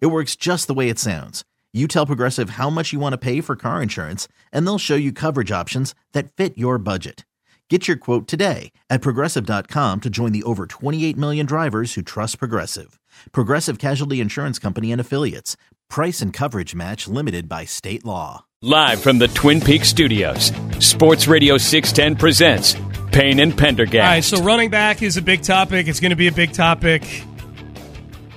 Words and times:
It 0.00 0.06
works 0.06 0.36
just 0.36 0.66
the 0.66 0.74
way 0.74 0.88
it 0.88 0.98
sounds. 0.98 1.44
You 1.72 1.88
tell 1.88 2.06
Progressive 2.06 2.50
how 2.50 2.70
much 2.70 2.92
you 2.92 3.00
want 3.00 3.12
to 3.14 3.18
pay 3.18 3.40
for 3.40 3.56
car 3.56 3.82
insurance, 3.82 4.28
and 4.52 4.64
they'll 4.66 4.78
show 4.78 4.94
you 4.94 5.12
coverage 5.12 5.50
options 5.50 5.94
that 6.12 6.32
fit 6.32 6.56
your 6.56 6.78
budget. 6.78 7.26
Get 7.70 7.88
your 7.88 7.96
quote 7.96 8.28
today 8.28 8.72
at 8.90 9.00
progressive.com 9.00 10.02
to 10.02 10.10
join 10.10 10.32
the 10.32 10.42
over 10.42 10.66
28 10.66 11.16
million 11.16 11.46
drivers 11.46 11.94
who 11.94 12.02
trust 12.02 12.38
Progressive. 12.38 13.00
Progressive 13.32 13.78
Casualty 13.78 14.20
Insurance 14.20 14.58
Company 14.58 14.92
and 14.92 15.00
Affiliates. 15.00 15.56
Price 15.88 16.20
and 16.20 16.30
coverage 16.32 16.74
match 16.74 17.08
limited 17.08 17.48
by 17.48 17.64
state 17.64 18.04
law. 18.04 18.44
Live 18.62 19.02
from 19.02 19.18
the 19.18 19.28
Twin 19.28 19.60
Peaks 19.60 19.88
studios, 19.88 20.52
Sports 20.78 21.26
Radio 21.26 21.56
610 21.56 22.16
presents 22.18 22.76
Payne 23.12 23.40
and 23.40 23.56
Pendergast. 23.56 23.94
All 23.94 24.14
right, 24.14 24.24
so 24.24 24.42
running 24.42 24.70
back 24.70 25.02
is 25.02 25.16
a 25.16 25.22
big 25.22 25.42
topic. 25.42 25.88
It's 25.88 26.00
going 26.00 26.10
to 26.10 26.16
be 26.16 26.28
a 26.28 26.32
big 26.32 26.52
topic 26.52 27.24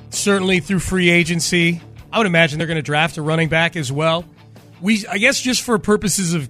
certainly 0.09 0.59
through 0.59 0.79
free 0.79 1.09
agency. 1.09 1.81
I 2.11 2.17
would 2.17 2.27
imagine 2.27 2.57
they're 2.57 2.67
going 2.67 2.77
to 2.77 2.81
draft 2.81 3.17
a 3.17 3.21
running 3.21 3.49
back 3.49 3.75
as 3.75 3.91
well. 3.91 4.25
We, 4.81 5.05
I 5.07 5.17
guess, 5.17 5.41
just 5.41 5.61
for 5.61 5.77
purposes 5.79 6.33
of 6.33 6.49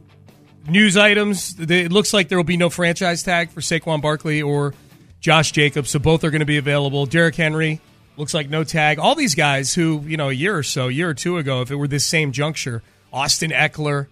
news 0.67 0.97
items, 0.97 1.55
it 1.59 1.91
looks 1.91 2.13
like 2.13 2.29
there 2.29 2.37
will 2.37 2.43
be 2.43 2.57
no 2.57 2.69
franchise 2.69 3.23
tag 3.23 3.49
for 3.51 3.61
Saquon 3.61 4.01
Barkley 4.01 4.41
or 4.41 4.73
Josh 5.19 5.51
Jacobs, 5.51 5.89
so 5.89 5.99
both 5.99 6.23
are 6.23 6.29
going 6.29 6.41
to 6.41 6.45
be 6.45 6.57
available. 6.57 7.05
Derrick 7.05 7.35
Henry 7.35 7.81
looks 8.17 8.33
like 8.33 8.49
no 8.49 8.63
tag. 8.63 8.99
All 8.99 9.15
these 9.15 9.35
guys 9.35 9.73
who, 9.73 10.03
you 10.05 10.17
know, 10.17 10.29
a 10.29 10.33
year 10.33 10.57
or 10.57 10.63
so, 10.63 10.87
a 10.87 10.91
year 10.91 11.09
or 11.09 11.13
two 11.13 11.37
ago, 11.37 11.61
if 11.61 11.71
it 11.71 11.75
were 11.75 11.87
this 11.87 12.05
same 12.05 12.31
juncture, 12.31 12.83
Austin 13.11 13.51
Ekeler, 13.51 14.07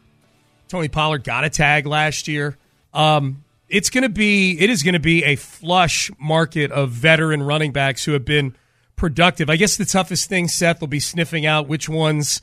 Tony 0.67 0.87
Pollard 0.87 1.23
got 1.23 1.43
a 1.43 1.49
tag 1.49 1.85
last 1.85 2.27
year. 2.27 2.57
Um, 2.93 3.43
it's 3.67 3.89
going 3.89 4.03
to 4.03 4.09
be, 4.09 4.59
it 4.59 4.69
is 4.69 4.83
going 4.83 4.93
to 4.93 4.99
be 4.99 5.23
a 5.23 5.35
flush 5.35 6.11
market 6.19 6.71
of 6.71 6.91
veteran 6.91 7.43
running 7.43 7.71
backs 7.71 8.05
who 8.05 8.13
have 8.13 8.25
been 8.25 8.55
productive. 8.95 9.49
I 9.49 9.55
guess 9.55 9.77
the 9.77 9.85
toughest 9.85 10.29
thing, 10.29 10.47
Seth, 10.47 10.81
will 10.81 10.87
be 10.87 10.99
sniffing 10.99 11.45
out 11.45 11.67
which 11.67 11.87
ones, 11.89 12.41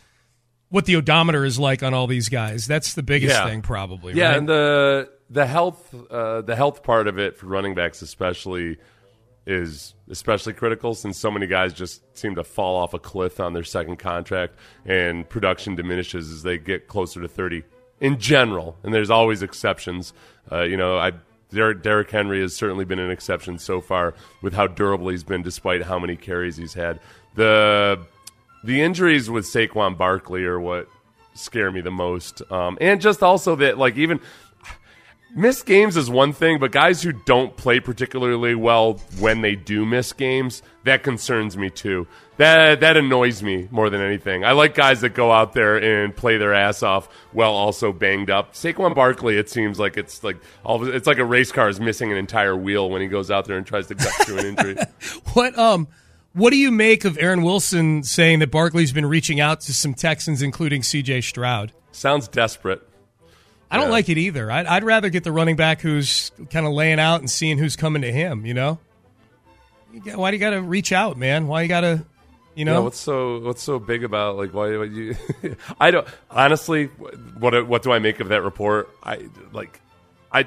what 0.69 0.85
the 0.87 0.97
odometer 0.97 1.45
is 1.45 1.59
like 1.59 1.83
on 1.83 1.95
all 1.95 2.07
these 2.07 2.29
guys. 2.29 2.67
That's 2.67 2.95
the 2.95 3.03
biggest 3.03 3.35
Yeah. 3.35 3.47
thing, 3.49 3.63
probably. 3.63 4.15
Yeah, 4.15 4.29
right? 4.31 4.39
and 4.39 4.49
the 4.49 5.11
the 5.31 5.47
health 5.47 5.95
uh, 6.11 6.43
the 6.43 6.55
health 6.57 6.83
part 6.83 7.09
of 7.09 7.19
it 7.19 7.39
for 7.39 7.47
running 7.47 7.75
backs 7.75 8.03
especially 8.03 8.77
is 9.47 9.95
especially 10.09 10.53
critical 10.53 10.95
since 10.95 11.19
so 11.19 11.31
many 11.31 11.47
guys 11.47 11.73
just 11.73 12.01
seem 12.17 12.35
to 12.37 12.45
fall 12.45 12.77
off 12.77 12.95
a 12.95 12.99
cliff 12.99 13.41
on 13.41 13.55
their 13.55 13.65
second 13.65 13.97
contract 13.99 14.55
and 14.87 15.29
production 15.29 15.75
diminishes 15.75 16.31
as 16.31 16.43
they 16.45 16.59
get 16.59 16.87
closer 16.87 17.21
to 17.21 17.27
30 17.27 17.65
in 18.01 18.19
general 18.21 18.77
and 18.85 18.95
there's 18.95 19.11
always 19.11 19.43
exceptions 19.43 20.13
uh, 20.53 20.61
you 20.63 20.77
know 20.77 20.97
I 20.97 21.11
Derrick, 21.53 21.83
Derrick 21.83 22.11
Henry 22.11 22.41
has 22.41 22.55
certainly 22.55 22.85
been 22.85 22.99
an 22.99 23.11
exception 23.11 23.59
so 23.59 23.81
far 23.81 24.15
with 24.41 24.55
how 24.55 24.67
durable 24.67 25.09
he's 25.09 25.25
been 25.25 25.43
despite 25.43 25.83
how 25.83 25.99
many 25.99 26.17
carries 26.17 26.57
he's 26.57 26.75
had. 26.75 26.99
The 27.35 28.01
the 28.65 28.81
injuries 28.81 29.29
with 29.29 29.45
Saquon 29.45 29.97
Barkley 29.97 30.45
are 30.45 30.61
what 30.61 30.89
scare 31.35 31.71
me 31.71 31.81
the 31.81 31.91
most. 31.91 32.43
Um, 32.51 32.79
and 32.81 33.01
just 33.01 33.23
also 33.23 33.57
that 33.57 33.79
like 33.79 33.97
even 33.97 34.21
Miss 35.35 35.63
games 35.63 35.97
is 35.97 36.11
one 36.11 36.35
thing, 36.35 36.59
but 36.59 36.73
guys 36.73 37.03
who 37.03 37.13
don't 37.13 37.57
play 37.57 37.81
particularly 37.81 38.55
well 38.55 39.01
when 39.19 39.41
they 39.41 39.55
do 39.55 39.87
miss 39.87 40.13
games, 40.13 40.63
that 40.85 41.03
concerns 41.03 41.57
me 41.57 41.71
too. 41.71 42.07
That 42.37 42.81
that 42.81 42.99
annoys 42.99 43.43
me 43.43 43.67
more 43.71 43.89
than 43.89 44.03
anything. 44.03 44.45
I 44.45 44.53
like 44.53 44.75
guys 44.75 45.01
that 45.01 45.11
go 45.11 45.33
out 45.33 45.55
there 45.55 45.77
and 45.77 46.15
play 46.15 46.37
their 46.37 46.53
ass 46.53 46.83
off 46.83 47.09
while 47.33 47.53
also 47.53 47.93
banged 47.93 48.29
up. 48.29 48.53
Saquon 48.53 48.95
Barkley, 48.95 49.39
it 49.39 49.49
seems 49.49 49.79
like 49.79 49.97
it's 49.97 50.23
like 50.23 50.37
all 50.65 50.87
it's 50.87 51.07
like 51.07 51.19
a 51.19 51.25
race 51.25 51.51
car 51.51 51.71
is 51.71 51.81
missing 51.81 52.13
an 52.13 52.19
entire 52.19 52.57
wheel 52.57 52.91
when 52.91 53.01
he 53.01 53.09
goes 53.09 53.31
out 53.31 53.47
there 53.47 53.57
and 53.57 53.67
tries 53.67 53.87
to 53.87 53.95
gut 53.95 54.13
through 54.27 54.39
an 54.39 54.47
injury. 54.47 54.77
What 55.33 55.59
um 55.59 55.89
what 56.35 56.51
do 56.51 56.57
you 56.57 56.71
make 56.71 57.05
of 57.05 57.17
Aaron 57.19 57.43
Wilson 57.43 58.03
saying 58.03 58.41
that 58.41 58.51
Barkley's 58.51 58.93
been 58.93 59.07
reaching 59.07 59.41
out 59.41 59.61
to 59.63 59.75
some 59.75 59.95
Texans, 59.95 60.41
including 60.41 60.83
C.J. 60.83 61.21
Stroud? 61.23 61.73
Sounds 61.91 62.27
desperate. 62.27 62.83
I 63.73 63.77
don't 63.79 63.87
Yeah. 63.87 63.93
like 63.93 64.09
it 64.09 64.19
either. 64.19 64.51
I'd, 64.51 64.67
I'd 64.67 64.85
rather 64.85 65.09
get 65.09 65.25
the 65.25 65.33
running 65.33 65.57
back 65.57 65.81
who's 65.81 66.31
kind 66.51 66.67
of 66.67 66.73
laying 66.73 67.01
out 67.01 67.21
and 67.21 67.31
seeing 67.31 67.59
who's 67.59 67.75
coming 67.75 68.03
to 68.03 68.13
him. 68.13 68.45
You 68.47 68.55
know, 68.55 68.79
You 69.93 70.01
why 70.19 70.31
do 70.31 70.37
you 70.37 70.41
got 70.41 70.51
to 70.51 70.63
reach 70.63 70.93
out, 70.93 71.17
man? 71.17 71.47
Why 71.47 71.63
you 71.63 71.69
got 71.69 71.81
to, 71.81 72.05
you 72.55 72.65
Yeah, 72.67 72.73
know? 72.75 72.83
what's 72.83 72.99
so 72.99 73.41
what's 73.41 73.63
so 73.63 73.79
big 73.79 74.05
about 74.05 74.37
like 74.37 74.53
why 74.55 74.77
why 74.77 74.85
you? 74.85 75.17
I 75.81 75.91
don't 75.91 76.07
honestly. 76.31 76.87
What 77.39 77.67
what 77.67 77.83
do 77.83 77.93
I 77.93 77.99
make 77.99 78.21
of 78.21 78.29
that 78.29 78.43
report? 78.43 78.89
I 79.03 79.27
like, 79.53 79.81
I 80.31 80.45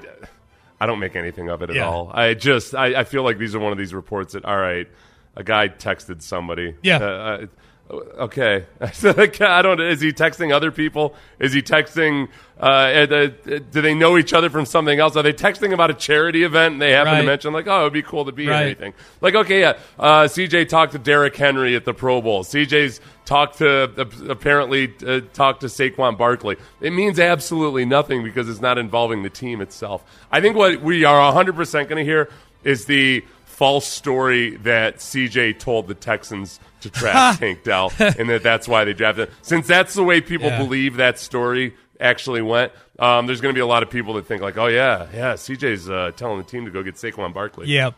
I 0.79 0.85
don't 0.85 0.99
make 0.99 1.15
anything 1.15 1.49
of 1.49 1.61
it 1.61 1.69
at 1.71 1.75
Yeah. 1.75 1.87
all. 1.89 2.11
I 2.13 2.33
just 2.35 2.75
I, 2.75 2.99
I 3.01 3.03
feel 3.05 3.23
like 3.23 3.37
these 3.37 3.55
are 3.55 3.59
one 3.59 3.71
of 3.71 3.77
these 3.77 3.93
reports 3.93 4.33
that 4.33 4.45
all 4.45 4.57
right, 4.57 4.87
a 5.35 5.43
guy 5.43 5.67
texted 5.67 6.21
somebody. 6.21 6.75
Yeah. 6.83 6.97
Uh, 6.97 7.45
Okay, 7.87 8.65
I 8.81 9.61
don't. 9.61 9.79
Is 9.79 10.01
he 10.01 10.11
texting 10.11 10.51
other 10.51 10.71
people? 10.71 11.13
Is 11.39 11.53
he 11.53 11.61
texting? 11.61 12.29
Uh, 12.59 12.63
uh, 12.65 13.27
do 13.47 13.81
they 13.81 13.93
know 13.93 14.17
each 14.17 14.33
other 14.33 14.49
from 14.49 14.65
something 14.65 14.99
else? 14.99 15.15
Are 15.15 15.21
they 15.21 15.33
texting 15.33 15.71
about 15.71 15.91
a 15.91 15.93
charity 15.93 16.43
event 16.43 16.73
and 16.73 16.81
they 16.81 16.91
happen 16.93 17.13
Right. 17.13 17.21
to 17.21 17.27
mention 17.27 17.53
like, 17.53 17.67
oh, 17.67 17.81
it'd 17.81 17.93
be 17.93 18.01
cool 18.01 18.25
to 18.25 18.31
be 18.31 18.47
Right. 18.47 18.55
at 18.55 18.63
anything? 18.63 18.93
Like, 19.21 19.35
okay, 19.35 19.59
yeah, 19.59 19.77
uh, 19.99 20.23
CJ 20.23 20.67
talked 20.67 20.93
to 20.93 20.97
Derrick 20.99 21.35
Henry 21.35 21.75
at 21.75 21.85
the 21.85 21.93
Pro 21.93 22.21
Bowl. 22.23 22.43
CJ's 22.43 23.01
talked 23.25 23.59
to 23.59 23.83
uh, 23.97 24.05
apparently 24.31 24.91
uh, 25.05 25.19
talked 25.33 25.61
to 25.61 25.67
Saquon 25.67 26.17
Barkley. 26.17 26.55
It 26.81 26.91
means 26.91 27.19
absolutely 27.19 27.85
nothing 27.85 28.23
because 28.23 28.49
it's 28.49 28.61
not 28.61 28.79
involving 28.79 29.21
the 29.21 29.29
team 29.29 29.61
itself. 29.61 30.03
I 30.31 30.41
think 30.41 30.55
what 30.55 30.81
we 30.81 31.03
are 31.03 31.19
100 31.25 31.55
percent 31.55 31.87
going 31.89 32.03
to 32.03 32.09
hear 32.09 32.29
is 32.63 32.85
the 32.85 33.23
false 33.55 33.87
story 33.87 34.57
that 34.57 34.97
CJ 34.97 35.57
told 35.59 35.87
the 35.87 35.93
Texans 35.93 36.59
to 36.81 36.89
draft 36.89 37.39
Tank 37.41 37.63
Dell, 37.63 37.91
and 37.99 38.29
that 38.29 38.43
that's 38.43 38.67
why 38.67 38.83
they 38.85 38.93
drafted. 38.93 39.29
him. 39.29 39.35
Since 39.41 39.67
that's 39.67 39.93
the 39.93 40.03
way 40.03 40.19
people 40.21 40.47
Yeah. 40.47 40.57
believe 40.57 40.97
that 40.97 41.17
story 41.19 41.73
actually 41.99 42.41
went. 42.41 42.71
Um, 42.99 43.25
there's 43.27 43.39
going 43.41 43.53
to 43.53 43.57
be 43.57 43.61
a 43.61 43.65
lot 43.65 43.83
of 43.83 43.89
people 43.89 44.13
that 44.15 44.25
think 44.27 44.41
like, 44.41 44.57
oh 44.57 44.67
yeah, 44.67 45.07
yeah, 45.13 45.33
CJ's 45.33 45.89
uh, 45.89 46.11
telling 46.15 46.37
the 46.37 46.43
team 46.43 46.65
to 46.65 46.71
go 46.71 46.83
get 46.83 46.95
Saquon 46.95 47.33
Barkley. 47.33 47.67
yeah. 47.67 47.91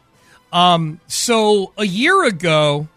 Um. 0.53 1.00
So 1.07 1.74
a 1.78 1.85
year 1.85 2.24
ago, 2.25 2.88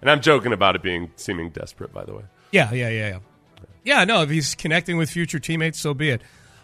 And 0.00 0.10
I'm 0.10 0.20
joking 0.20 0.52
about 0.52 0.76
it 0.76 0.82
being 0.82 1.10
seeming 1.16 1.50
desperate, 1.50 1.92
by 1.92 2.04
the 2.04 2.14
way. 2.14 2.22
Yeah, 2.52 2.72
yeah, 2.72 2.88
yeah, 2.88 3.08
yeah. 3.08 3.18
Yeah, 3.82 4.04
no, 4.04 4.22
if 4.22 4.30
he's 4.30 4.54
connecting 4.54 4.96
with 4.98 5.10
future 5.10 5.38
teammates, 5.38 5.80
so 5.80 5.94
be 5.94 6.10
it. 6.10 6.22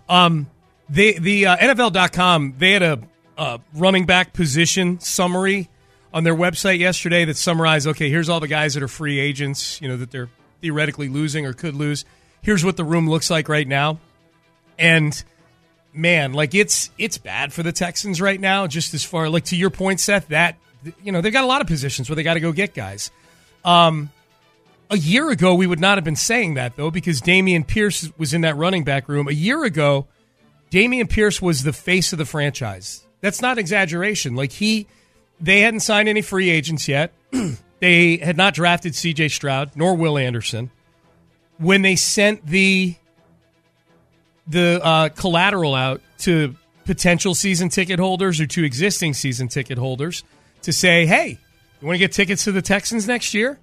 Um, 0.08 0.48
the 0.88 1.18
the 1.18 1.46
uh, 1.46 1.56
NFL.com 1.56 2.54
they 2.58 2.72
had 2.72 2.82
a 2.82 3.00
uh, 3.36 3.58
running 3.74 4.06
back 4.06 4.32
position 4.32 5.00
summary 5.00 5.68
on 6.12 6.24
their 6.24 6.34
website 6.34 6.78
yesterday 6.78 7.24
that 7.24 7.36
summarized. 7.36 7.86
Okay, 7.86 8.08
here's 8.08 8.28
all 8.28 8.40
the 8.40 8.48
guys 8.48 8.74
that 8.74 8.82
are 8.82 8.88
free 8.88 9.18
agents. 9.18 9.80
You 9.80 9.88
know 9.88 9.96
that 9.96 10.10
they're 10.10 10.30
theoretically 10.60 11.08
losing 11.08 11.46
or 11.46 11.52
could 11.52 11.74
lose. 11.74 12.04
Here's 12.42 12.64
what 12.64 12.76
the 12.76 12.84
room 12.84 13.08
looks 13.08 13.30
like 13.30 13.48
right 13.48 13.66
now, 13.66 13.98
and 14.78 15.22
man, 15.92 16.32
like 16.32 16.54
it's 16.54 16.90
it's 16.98 17.18
bad 17.18 17.52
for 17.52 17.62
the 17.62 17.72
Texans 17.72 18.20
right 18.20 18.40
now. 18.40 18.66
Just 18.66 18.94
as 18.94 19.04
far 19.04 19.28
like 19.28 19.44
to 19.46 19.56
your 19.56 19.70
point, 19.70 20.00
Seth, 20.00 20.28
that 20.28 20.56
you 21.02 21.12
know 21.12 21.20
they've 21.20 21.32
got 21.32 21.44
a 21.44 21.48
lot 21.48 21.60
of 21.60 21.66
positions 21.66 22.08
where 22.08 22.16
they 22.16 22.22
got 22.22 22.34
to 22.34 22.40
go 22.40 22.52
get 22.52 22.74
guys. 22.74 23.10
Um, 23.64 24.10
a 24.90 24.96
year 24.96 25.30
ago, 25.30 25.54
we 25.54 25.66
would 25.66 25.80
not 25.80 25.98
have 25.98 26.04
been 26.04 26.16
saying 26.16 26.54
that 26.54 26.76
though, 26.76 26.90
because 26.90 27.20
Dameon 27.20 27.66
Pierce 27.66 28.10
was 28.16 28.32
in 28.32 28.42
that 28.42 28.56
running 28.56 28.84
back 28.84 29.08
room. 29.08 29.28
A 29.28 29.32
year 29.32 29.64
ago, 29.64 30.06
Dameon 30.70 31.08
Pierce 31.10 31.42
was 31.42 31.62
the 31.62 31.72
face 31.72 32.12
of 32.12 32.18
the 32.18 32.24
franchise. 32.24 33.05
That's 33.20 33.42
not 33.42 33.58
exaggeration. 33.58 34.36
Like 34.36 34.52
he, 34.52 34.86
they 35.40 35.60
hadn't 35.60 35.80
signed 35.80 36.08
any 36.08 36.22
free 36.22 36.50
agents 36.50 36.88
yet. 36.88 37.12
they 37.80 38.16
had 38.18 38.36
not 38.36 38.54
drafted 38.54 38.94
C.J. 38.94 39.28
Stroud 39.28 39.72
nor 39.74 39.94
Will 39.94 40.18
Anderson. 40.18 40.70
When 41.58 41.82
they 41.82 41.96
sent 41.96 42.46
the 42.46 42.94
the 44.46 44.80
uh, 44.82 45.08
collateral 45.08 45.74
out 45.74 46.00
to 46.18 46.54
potential 46.84 47.34
season 47.34 47.68
ticket 47.68 47.98
holders 47.98 48.40
or 48.40 48.46
to 48.46 48.64
existing 48.64 49.14
season 49.14 49.48
ticket 49.48 49.78
holders 49.78 50.22
to 50.62 50.72
say, 50.72 51.06
"Hey, 51.06 51.38
you 51.80 51.86
want 51.86 51.96
to 51.96 51.98
get 51.98 52.12
tickets 52.12 52.44
to 52.44 52.52
the 52.52 52.62
Texans 52.62 53.06
next 53.06 53.34
year?" 53.34 53.58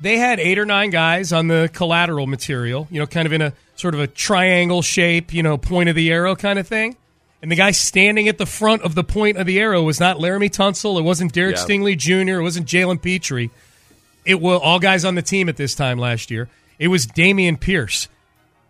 They 0.00 0.16
had 0.16 0.40
eight 0.40 0.58
or 0.58 0.64
nine 0.64 0.90
guys 0.90 1.32
on 1.32 1.48
the 1.48 1.70
collateral 1.72 2.26
material, 2.26 2.88
you 2.90 3.00
know, 3.00 3.06
kind 3.06 3.26
of 3.26 3.32
in 3.32 3.42
a 3.42 3.52
sort 3.76 3.94
of 3.94 4.00
a 4.00 4.06
triangle 4.06 4.82
shape, 4.82 5.32
you 5.32 5.42
know, 5.42 5.56
point 5.56 5.88
of 5.88 5.94
the 5.94 6.10
arrow 6.10 6.34
kind 6.36 6.58
of 6.58 6.66
thing. 6.66 6.96
And 7.44 7.52
the 7.52 7.56
guy 7.56 7.72
standing 7.72 8.26
at 8.26 8.38
the 8.38 8.46
front 8.46 8.80
of 8.84 8.94
the 8.94 9.04
point 9.04 9.36
of 9.36 9.44
the 9.46 9.60
arrow 9.60 9.82
was 9.82 10.00
not 10.00 10.16
Laremy 10.16 10.48
Tunsil. 10.48 10.98
It 10.98 11.02
wasn't 11.02 11.34
Derek 11.34 11.56
Yeah. 11.56 11.62
Stingley 11.62 11.94
Jr. 11.94 12.40
It 12.40 12.42
wasn't 12.42 12.66
Jalen 12.66 13.02
Pitre. 13.02 13.50
it 14.24 14.40
was 14.40 14.60
all 14.64 14.78
guys 14.78 15.04
on 15.04 15.14
the 15.14 15.20
team 15.20 15.50
at 15.50 15.58
this 15.58 15.74
time 15.74 15.98
last 15.98 16.30
year. 16.30 16.48
It 16.78 16.88
was 16.88 17.06
Dameon 17.06 17.60
Pierce. 17.60 18.08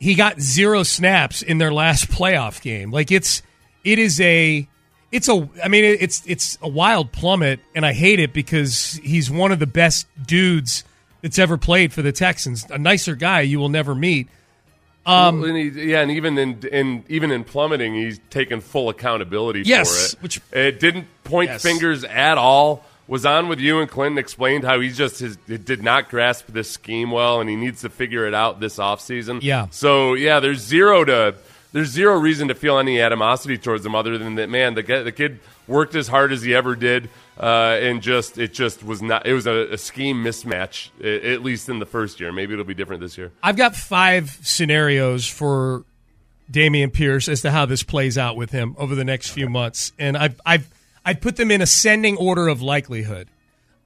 He 0.00 0.16
got 0.16 0.40
zero 0.40 0.82
snaps 0.82 1.40
in 1.40 1.58
their 1.58 1.72
last 1.72 2.08
playoff 2.10 2.60
game. 2.62 2.90
Like 2.90 3.12
it's 3.12 3.42
it 3.84 4.00
is 4.00 4.20
a 4.20 4.66
it's 5.12 5.28
a 5.28 5.48
I 5.62 5.68
mean 5.68 5.84
it's 5.84 6.24
it's 6.26 6.58
a 6.60 6.66
wild 6.68 7.12
plummet 7.12 7.60
and 7.76 7.86
I 7.86 7.92
hate 7.92 8.18
it 8.18 8.32
because 8.32 8.98
he's 9.04 9.30
one 9.30 9.52
of 9.52 9.60
the 9.60 9.68
best 9.68 10.08
dudes 10.26 10.82
that's 11.22 11.38
ever 11.38 11.56
played 11.56 11.92
for 11.92 12.02
the 12.02 12.10
Texans. 12.10 12.66
A 12.70 12.78
nicer 12.78 13.14
guy 13.14 13.42
you 13.42 13.60
will 13.60 13.68
never 13.68 13.94
meet. 13.94 14.26
Um, 15.06 15.40
well, 15.40 15.50
and 15.50 15.58
he, 15.58 15.90
yeah, 15.90 16.00
and 16.00 16.10
even 16.10 16.38
in, 16.38 16.66
in 16.72 17.04
even 17.08 17.30
in 17.30 17.44
plummeting, 17.44 17.94
he's 17.94 18.20
taken 18.30 18.60
full 18.60 18.88
accountability 18.88 19.62
yes, 19.64 20.12
for 20.12 20.16
it. 20.16 20.22
Which 20.22 20.40
it 20.52 20.80
didn't 20.80 21.06
point 21.24 21.50
yes. 21.50 21.62
fingers 21.62 22.04
at 22.04 22.38
all. 22.38 22.84
Was 23.06 23.26
on 23.26 23.48
with 23.48 23.60
you 23.60 23.80
and 23.80 23.90
Clinton 23.90 24.16
explained 24.16 24.64
how 24.64 24.80
he 24.80 24.88
just 24.88 25.20
his, 25.20 25.36
did 25.36 25.82
not 25.82 26.08
grasp 26.08 26.46
this 26.48 26.70
scheme 26.70 27.10
well, 27.10 27.42
and 27.42 27.50
he 27.50 27.56
needs 27.56 27.82
to 27.82 27.90
figure 27.90 28.26
it 28.26 28.32
out 28.32 28.60
this 28.60 28.78
offseason. 28.78 29.40
Yeah. 29.42 29.66
So 29.70 30.14
yeah, 30.14 30.40
there's 30.40 30.60
zero 30.60 31.04
to 31.04 31.34
there's 31.72 31.90
zero 31.90 32.18
reason 32.18 32.48
to 32.48 32.54
feel 32.54 32.78
any 32.78 33.02
animosity 33.02 33.58
towards 33.58 33.84
him 33.84 33.94
other 33.94 34.16
than 34.16 34.36
that 34.36 34.48
man 34.48 34.72
the 34.72 34.82
the 34.82 35.12
kid 35.12 35.40
worked 35.66 35.94
as 35.94 36.08
hard 36.08 36.32
as 36.32 36.40
he 36.40 36.54
ever 36.54 36.76
did 36.76 37.10
uh, 37.38 37.78
and 37.80 38.00
just 38.00 38.38
it 38.38 38.52
just 38.52 38.84
was 38.84 39.02
not. 39.02 39.26
It 39.26 39.32
was 39.32 39.46
a, 39.46 39.72
a, 39.72 39.78
scheme 39.78 40.22
mismatch, 40.22 40.90
at 41.02 41.42
least 41.42 41.68
in 41.68 41.78
the 41.80 41.86
first 41.86 42.20
year. 42.20 42.32
Maybe 42.32 42.52
it'll 42.52 42.64
be 42.64 42.74
different 42.74 43.00
this 43.00 43.18
year. 43.18 43.32
I've 43.42 43.56
got 43.56 43.74
five 43.74 44.38
scenarios 44.42 45.26
for 45.26 45.84
Dameon 46.50 46.92
Pierce 46.92 47.28
as 47.28 47.42
to 47.42 47.50
how 47.50 47.66
this 47.66 47.82
plays 47.82 48.16
out 48.16 48.36
with 48.36 48.50
him 48.50 48.76
over 48.78 48.94
the 48.94 49.04
next 49.04 49.30
few 49.30 49.48
months, 49.48 49.92
and 49.98 50.16
I've 50.16 50.40
I've 50.46 50.68
I 51.04 51.14
put 51.14 51.36
them 51.36 51.50
in 51.50 51.60
ascending 51.60 52.16
order 52.16 52.48
of 52.48 52.62
likelihood. 52.62 53.28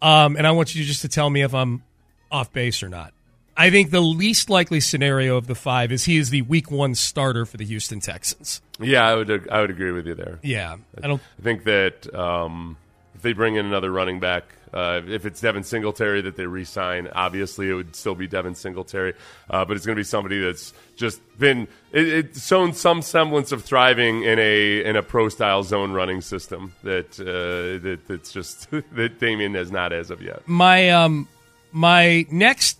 Um, 0.01 0.37
and 0.37 0.47
I 0.47 0.53
want 0.53 0.75
you 0.75 0.85
just 0.85 1.03
to 1.03 1.09
tell 1.09 1.29
me 1.29 1.43
if 1.43 1.55
I'm 1.55 1.83
off 2.31 2.53
base 2.53 2.83
or 2.83 2.89
not. 2.89 3.13
I 3.57 3.71
think 3.71 3.91
the 3.91 4.01
least 4.01 4.49
likely 4.49 4.79
scenario 4.79 5.37
of 5.37 5.49
the 5.49 5.57
five 5.57 5.91
is 5.91 6.05
he 6.05 6.17
is 6.17 6.31
the 6.31 6.43
Week 6.43 6.71
One 6.71 6.95
starter 6.95 7.45
for 7.45 7.57
the 7.57 7.65
Houston 7.65 7.99
Texans. 7.99 8.63
Yeah, 8.79 9.09
I 9.09 9.17
would 9.17 9.49
I 9.51 9.61
would 9.63 9.71
agree 9.71 9.91
with 9.91 10.07
you 10.07 10.15
there. 10.15 10.39
Yeah, 10.43 10.77
I 11.03 11.09
don't. 11.09 11.23
I 11.39 11.43
think 11.43 11.65
that. 11.65 12.15
Um, 12.15 12.77
if 13.19 13.23
they 13.23 13.33
bring 13.33 13.57
in 13.57 13.67
another 13.67 13.91
running 13.91 14.21
back, 14.21 14.45
uh, 14.73 15.01
if 15.09 15.27
it's 15.27 15.41
Devin 15.41 15.65
Singletary 15.65 16.21
that 16.21 16.37
they 16.37 16.47
re-sign, 16.47 17.09
obviously 17.09 17.69
it 17.69 17.75
would 17.75 17.97
still 17.97 18.15
be 18.15 18.29
Devin 18.29 18.55
Singletary, 18.55 19.15
uh, 19.51 19.65
but 19.65 19.77
it's 19.77 19.85
going 19.85 19.97
to 19.97 19.99
be 19.99 20.05
somebody 20.05 20.39
that's 20.39 20.73
just 20.95 21.21
been 21.37 21.67
it, 21.91 22.07
it's 22.09 22.47
shown 22.47 22.73
some 22.73 23.03
semblance 23.03 23.51
of 23.51 23.65
thriving 23.65 24.23
in 24.23 24.39
a 24.39 24.85
in 24.85 24.95
a 24.95 25.03
pro 25.03 25.29
style 25.29 25.65
zone 25.65 25.91
running 25.91 26.21
system 26.21 26.73
that 26.85 27.19
uh, 27.19 27.83
that 27.83 28.07
that's 28.07 28.31
just 28.31 28.71
that 28.71 29.19
Dameon 29.19 29.57
has 29.57 29.73
not 29.73 29.93
as 29.93 30.13
of 30.13 30.23
yet. 30.23 30.47
My 30.47 30.91
um 30.91 31.27
my 31.73 32.25
next 32.31 32.79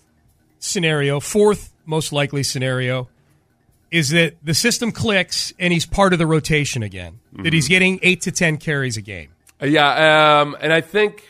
scenario, 0.61 1.19
fourth 1.19 1.73
most 1.85 2.13
likely 2.13 2.45
scenario, 2.45 3.09
is 3.91 4.11
that 4.11 4.37
the 4.45 4.55
system 4.55 4.93
clicks 4.93 5.53
and 5.59 5.73
he's 5.73 5.85
part 5.85 6.13
of 6.13 6.21
the 6.21 6.29
rotation 6.29 6.85
again. 6.85 7.19
Mm-hmm. 7.33 7.43
That 7.43 7.53
he's 7.53 7.65
mm-hmm. 7.65 7.73
getting 7.73 7.99
eight 8.03 8.21
to 8.21 8.31
ten 8.31 8.57
carries 8.57 8.97
a 8.97 9.03
game. 9.03 9.31
Yeah, 9.63 10.41
um, 10.41 10.57
and 10.61 10.73
I 10.73 10.81
think 10.81 11.25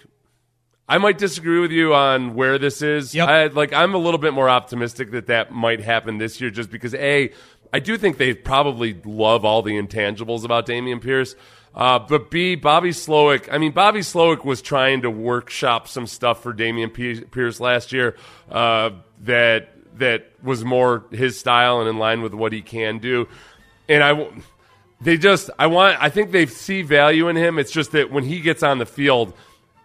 I 0.88 0.98
might 0.98 1.19
disagree 1.19 1.60
with 1.60 1.70
you 1.70 1.94
on 1.94 2.34
where 2.34 2.58
this 2.58 2.82
is. 2.82 3.14
Yep. 3.14 3.28
I, 3.28 3.46
like 3.46 3.72
I'm 3.72 3.94
a 3.94 3.98
little 3.98 4.19
bit 4.19 4.32
more 4.32 4.48
optimistic 4.48 5.10
that 5.12 5.26
that 5.26 5.52
might 5.52 5.80
happen 5.80 6.19
this 6.19 6.40
year, 6.40 6.50
just 6.50 6.70
because 6.70 6.94
a 6.94 7.30
I 7.72 7.80
do 7.80 7.98
think 7.98 8.16
they 8.16 8.34
probably 8.34 9.00
love 9.04 9.44
all 9.44 9.62
the 9.62 9.72
intangibles 9.72 10.44
about 10.44 10.66
Dameon 10.66 11.02
Pierce. 11.02 11.34
Uh, 11.75 11.98
but 11.98 12.30
B, 12.30 12.54
Bobby 12.54 12.90
Slowik. 12.90 13.48
I 13.52 13.58
mean, 13.58 13.72
Bobby 13.72 14.00
Slowik 14.00 14.44
was 14.44 14.62
trying 14.62 15.02
to 15.02 15.10
workshop 15.10 15.86
some 15.86 16.06
stuff 16.06 16.42
for 16.42 16.52
Dameon 16.54 17.31
Pierce 17.31 17.60
last 17.60 17.92
year 17.92 18.16
uh, 18.50 18.90
that 19.24 19.69
that 19.98 20.32
was 20.42 20.64
more 20.64 21.04
his 21.10 21.38
style 21.38 21.81
and 21.81 21.88
in 21.88 21.98
line 21.98 22.22
with 22.22 22.32
what 22.32 22.52
he 22.52 22.62
can 22.62 22.98
do. 22.98 23.28
And 23.88 24.02
I 24.02 24.28
they 25.00 25.16
just 25.16 25.50
I 25.58 25.66
want 25.66 26.00
I 26.00 26.08
think 26.10 26.32
they 26.32 26.46
see 26.46 26.82
value 26.82 27.28
in 27.28 27.36
him. 27.36 27.58
It's 27.58 27.70
just 27.70 27.92
that 27.92 28.10
when 28.10 28.24
he 28.24 28.40
gets 28.40 28.62
on 28.62 28.78
the 28.78 28.86
field, 28.86 29.32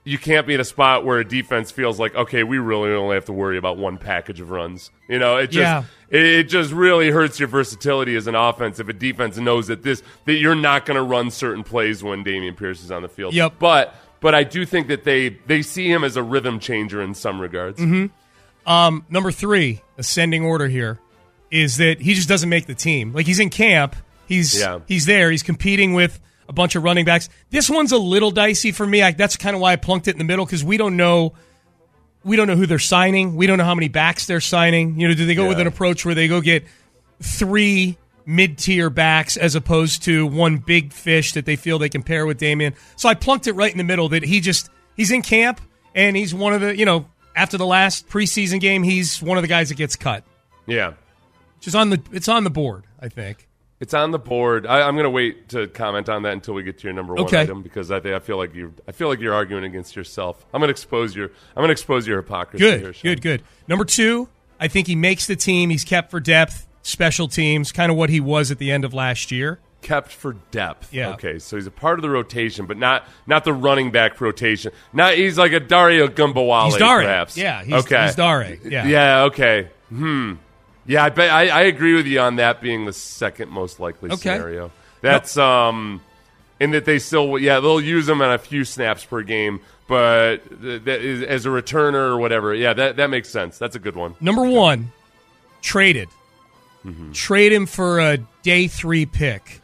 you 0.03 0.17
can't 0.17 0.47
be 0.47 0.53
in 0.53 0.59
a 0.59 0.65
spot 0.65 1.05
where 1.05 1.19
a 1.19 1.27
defense 1.27 1.71
feels 1.71 1.99
like 1.99 2.15
okay, 2.15 2.43
we 2.43 2.57
really 2.57 2.91
only 2.91 3.15
have 3.15 3.25
to 3.25 3.33
worry 3.33 3.57
about 3.57 3.77
one 3.77 3.97
package 3.97 4.39
of 4.39 4.49
runs. 4.49 4.91
You 5.07 5.19
know, 5.19 5.37
it 5.37 5.47
just 5.47 5.57
yeah. 5.57 5.83
it, 6.09 6.23
it, 6.25 6.43
just 6.49 6.71
really 6.71 7.11
hurts 7.11 7.39
your 7.39 7.47
versatility 7.47 8.15
as 8.15 8.27
an 8.27 8.35
offense 8.35 8.79
if 8.79 8.89
a 8.89 8.93
defense 8.93 9.37
knows 9.37 9.67
that 9.67 9.83
this 9.83 10.01
that 10.25 10.35
you're 10.35 10.55
not 10.55 10.85
going 10.85 10.97
to 10.97 11.03
run 11.03 11.29
certain 11.29 11.63
plays 11.63 12.03
when 12.03 12.23
Dameon 12.23 12.57
Pierce 12.57 12.83
is 12.83 12.91
on 12.91 13.01
the 13.03 13.09
field. 13.09 13.33
Yep. 13.33 13.53
But 13.59 13.95
but 14.19 14.33
I 14.33 14.43
do 14.43 14.65
think 14.65 14.87
that 14.87 15.03
they 15.03 15.29
they 15.29 15.61
see 15.61 15.91
him 15.91 16.03
as 16.03 16.17
a 16.17 16.23
rhythm 16.23 16.59
changer 16.59 17.01
in 17.01 17.13
some 17.13 17.39
regards. 17.39 17.79
Mm-hmm. 17.79 18.07
Um, 18.65 19.05
number 19.09 19.31
three, 19.31 19.81
ascending 19.97 20.43
order 20.43 20.67
here, 20.67 20.97
is 21.51 21.77
that 21.77 22.01
he 22.01 22.13
just 22.13 22.29
doesn't 22.29 22.49
make 22.49 22.65
the 22.65 22.73
team. 22.73 23.13
Like 23.13 23.27
he's 23.27 23.39
in 23.39 23.49
camp 23.49 23.95
He's 24.27 24.59
yeah. 24.59 24.79
he's 24.87 25.05
there. 25.05 25.31
He's 25.31 25.43
competing 25.43 25.93
with 25.93 26.19
a 26.47 26.53
bunch 26.53 26.75
of 26.75 26.83
running 26.83 27.05
backs. 27.05 27.29
This 27.49 27.69
one's 27.69 27.91
a 27.91 27.97
little 27.97 28.31
dicey 28.31 28.71
for 28.71 28.85
me. 28.85 29.01
I, 29.01 29.11
that's 29.11 29.37
kind 29.37 29.55
of 29.55 29.61
why 29.61 29.73
I 29.73 29.75
plunked 29.75 30.07
it 30.07 30.11
in 30.11 30.17
the 30.17 30.23
middle 30.23 30.45
because 30.45 30.63
we 30.63 30.77
don't 30.77 30.97
know 30.97 31.33
we 32.23 32.35
don't 32.35 32.47
know 32.47 32.55
who 32.55 32.65
they're 32.65 32.79
signing. 32.79 33.35
We 33.35 33.47
don't 33.47 33.57
know 33.57 33.65
how 33.65 33.75
many 33.75 33.89
backs 33.89 34.27
they're 34.27 34.41
signing. 34.41 34.99
You 34.99 35.09
know, 35.09 35.13
do 35.13 35.25
they 35.25 35.35
go 35.35 35.43
yeah. 35.43 35.49
with 35.49 35.59
an 35.59 35.67
approach 35.67 36.05
where 36.05 36.15
they 36.15 36.27
go 36.27 36.41
get 36.41 36.65
three 37.21 37.97
mid-tier 38.25 38.89
backs 38.89 39.35
as 39.35 39.55
opposed 39.55 40.03
to 40.03 40.25
one 40.25 40.57
big 40.57 40.93
fish 40.93 41.33
that 41.33 41.45
they 41.45 41.57
feel 41.57 41.77
they 41.77 41.89
can 41.89 42.03
pair 42.03 42.25
with 42.25 42.39
Dameon? 42.39 42.75
So 42.95 43.09
I 43.09 43.13
plunked 43.13 43.47
it 43.47 43.53
right 43.53 43.71
in 43.71 43.77
the 43.77 43.83
middle 43.83 44.09
that 44.09 44.23
he 44.23 44.39
just 44.39 44.69
he's 44.95 45.11
in 45.11 45.21
camp 45.21 45.59
and 45.93 46.15
he's 46.15 46.33
one 46.33 46.53
of 46.53 46.61
the 46.61 46.77
you 46.77 46.85
know 46.85 47.07
after 47.35 47.57
the 47.57 47.65
last 47.65 48.07
preseason 48.07 48.59
game 48.59 48.83
he's 48.83 49.21
one 49.21 49.37
of 49.37 49.41
the 49.41 49.47
guys 49.49 49.69
that 49.69 49.75
gets 49.75 49.95
cut. 49.95 50.23
Yeah, 50.65 50.93
just 51.59 51.75
on 51.75 51.89
the 51.89 52.01
it's 52.11 52.29
on 52.29 52.43
the 52.43 52.49
board. 52.49 52.85
I 52.99 53.09
think. 53.09 53.47
It's 53.83 53.93
on 53.93 54.11
the 54.11 54.17
board. 54.17 54.65
I, 54.65 54.87
am 54.87 54.95
going 54.95 55.03
to 55.03 55.09
wait 55.09 55.49
to 55.49 55.67
comment 55.67 56.07
on 56.07 56.23
that 56.23 56.31
until 56.31 56.53
we 56.53 56.63
get 56.63 56.77
to 56.77 56.83
your 56.85 56.93
number 56.93 57.15
one 57.15 57.25
okay. 57.25 57.41
item 57.41 57.61
because 57.61 57.91
I 57.91 57.99
think 57.99 58.15
I 58.15 58.19
feel 58.19 58.37
like 58.37 58.55
you. 58.55 58.73
I 58.87 58.93
feel 58.93 59.09
like 59.09 59.19
you're 59.19 59.33
arguing 59.33 59.65
against 59.65 59.97
yourself. 59.97 60.45
I'm 60.53 60.61
going 60.61 60.69
to 60.69 60.71
expose 60.71 61.13
your. 61.13 61.25
I'm 61.25 61.57
going 61.57 61.67
to 61.67 61.73
expose 61.73 62.07
your 62.07 62.21
hypocrisy. 62.21 62.63
Good, 62.63 62.79
here, 62.79 62.93
good, 63.15 63.21
good. 63.21 63.43
Number 63.67 63.83
two, 63.83 64.29
I 64.57 64.69
think 64.69 64.87
he 64.87 64.95
makes 64.95 65.27
the 65.27 65.35
team. 65.35 65.69
He's 65.69 65.83
kept 65.83 66.11
for 66.11 66.21
depth, 66.21 66.65
special 66.81 67.27
teams, 67.27 67.73
kind 67.73 67.91
of 67.91 67.97
what 67.97 68.09
he 68.09 68.21
was 68.21 68.51
at 68.51 68.57
the 68.57 68.71
end 68.71 68.85
of 68.85 68.93
last 68.93 69.31
year. 69.31 69.59
Kept 69.81 70.13
for 70.13 70.37
depth. 70.51 70.93
Yeah. 70.93 71.09
Okay, 71.15 71.37
so 71.37 71.57
he's 71.57 71.67
a 71.67 71.71
part 71.71 71.99
of 71.99 72.03
the 72.03 72.09
rotation, 72.09 72.65
but 72.65 72.77
not 72.77 73.05
not 73.27 73.43
the 73.43 73.51
running 73.51 73.91
back 73.91 74.21
rotation. 74.21 74.71
Not 74.93 75.15
he's 75.15 75.37
like 75.37 75.51
a 75.51 75.59
Dario 75.59 76.07
Ogunbowale. 76.07 76.67
He's 76.67 76.77
Dare. 76.77 77.01
Perhaps. 77.01 77.35
Yeah. 77.35 77.65
He's, 77.65 77.73
okay. 77.83 78.05
He's 78.05 78.15
Dare. 78.15 78.59
Yeah. 78.63 78.87
Yeah. 78.87 79.23
Okay. 79.23 79.67
Hmm. 79.89 80.35
Yeah, 80.85 81.03
I, 81.03 81.09
bet, 81.09 81.29
I, 81.29 81.47
I 81.47 81.61
agree 81.61 81.95
with 81.95 82.07
you 82.07 82.19
on 82.19 82.37
that 82.37 82.61
being 82.61 82.85
the 82.85 82.93
second 82.93 83.49
most 83.49 83.79
likely 83.79 84.11
okay. 84.11 84.35
scenario. 84.35 84.71
That's 85.01 85.37
um, 85.37 86.01
in 86.59 86.71
that 86.71 86.85
they 86.85 86.99
still 86.99 87.37
yeah 87.37 87.59
they'll 87.59 87.81
use 87.81 88.05
them 88.05 88.21
on 88.21 88.31
a 88.31 88.37
few 88.37 88.65
snaps 88.65 89.03
per 89.05 89.21
game, 89.21 89.59
but 89.87 90.37
that 90.61 91.01
is, 91.01 91.23
as 91.23 91.45
a 91.45 91.49
returner 91.49 92.09
or 92.09 92.17
whatever. 92.17 92.53
Yeah, 92.53 92.73
that 92.73 92.97
that 92.97 93.09
makes 93.09 93.29
sense. 93.29 93.57
That's 93.57 93.75
a 93.75 93.79
good 93.79 93.95
one. 93.95 94.15
Number 94.19 94.43
one, 94.43 94.91
traded. 95.61 96.09
Mm-hmm. 96.85 97.11
Trade 97.13 97.53
him 97.53 97.65
for 97.65 97.99
a 97.99 98.17
day 98.43 98.67
three 98.67 99.05
pick. 99.05 99.61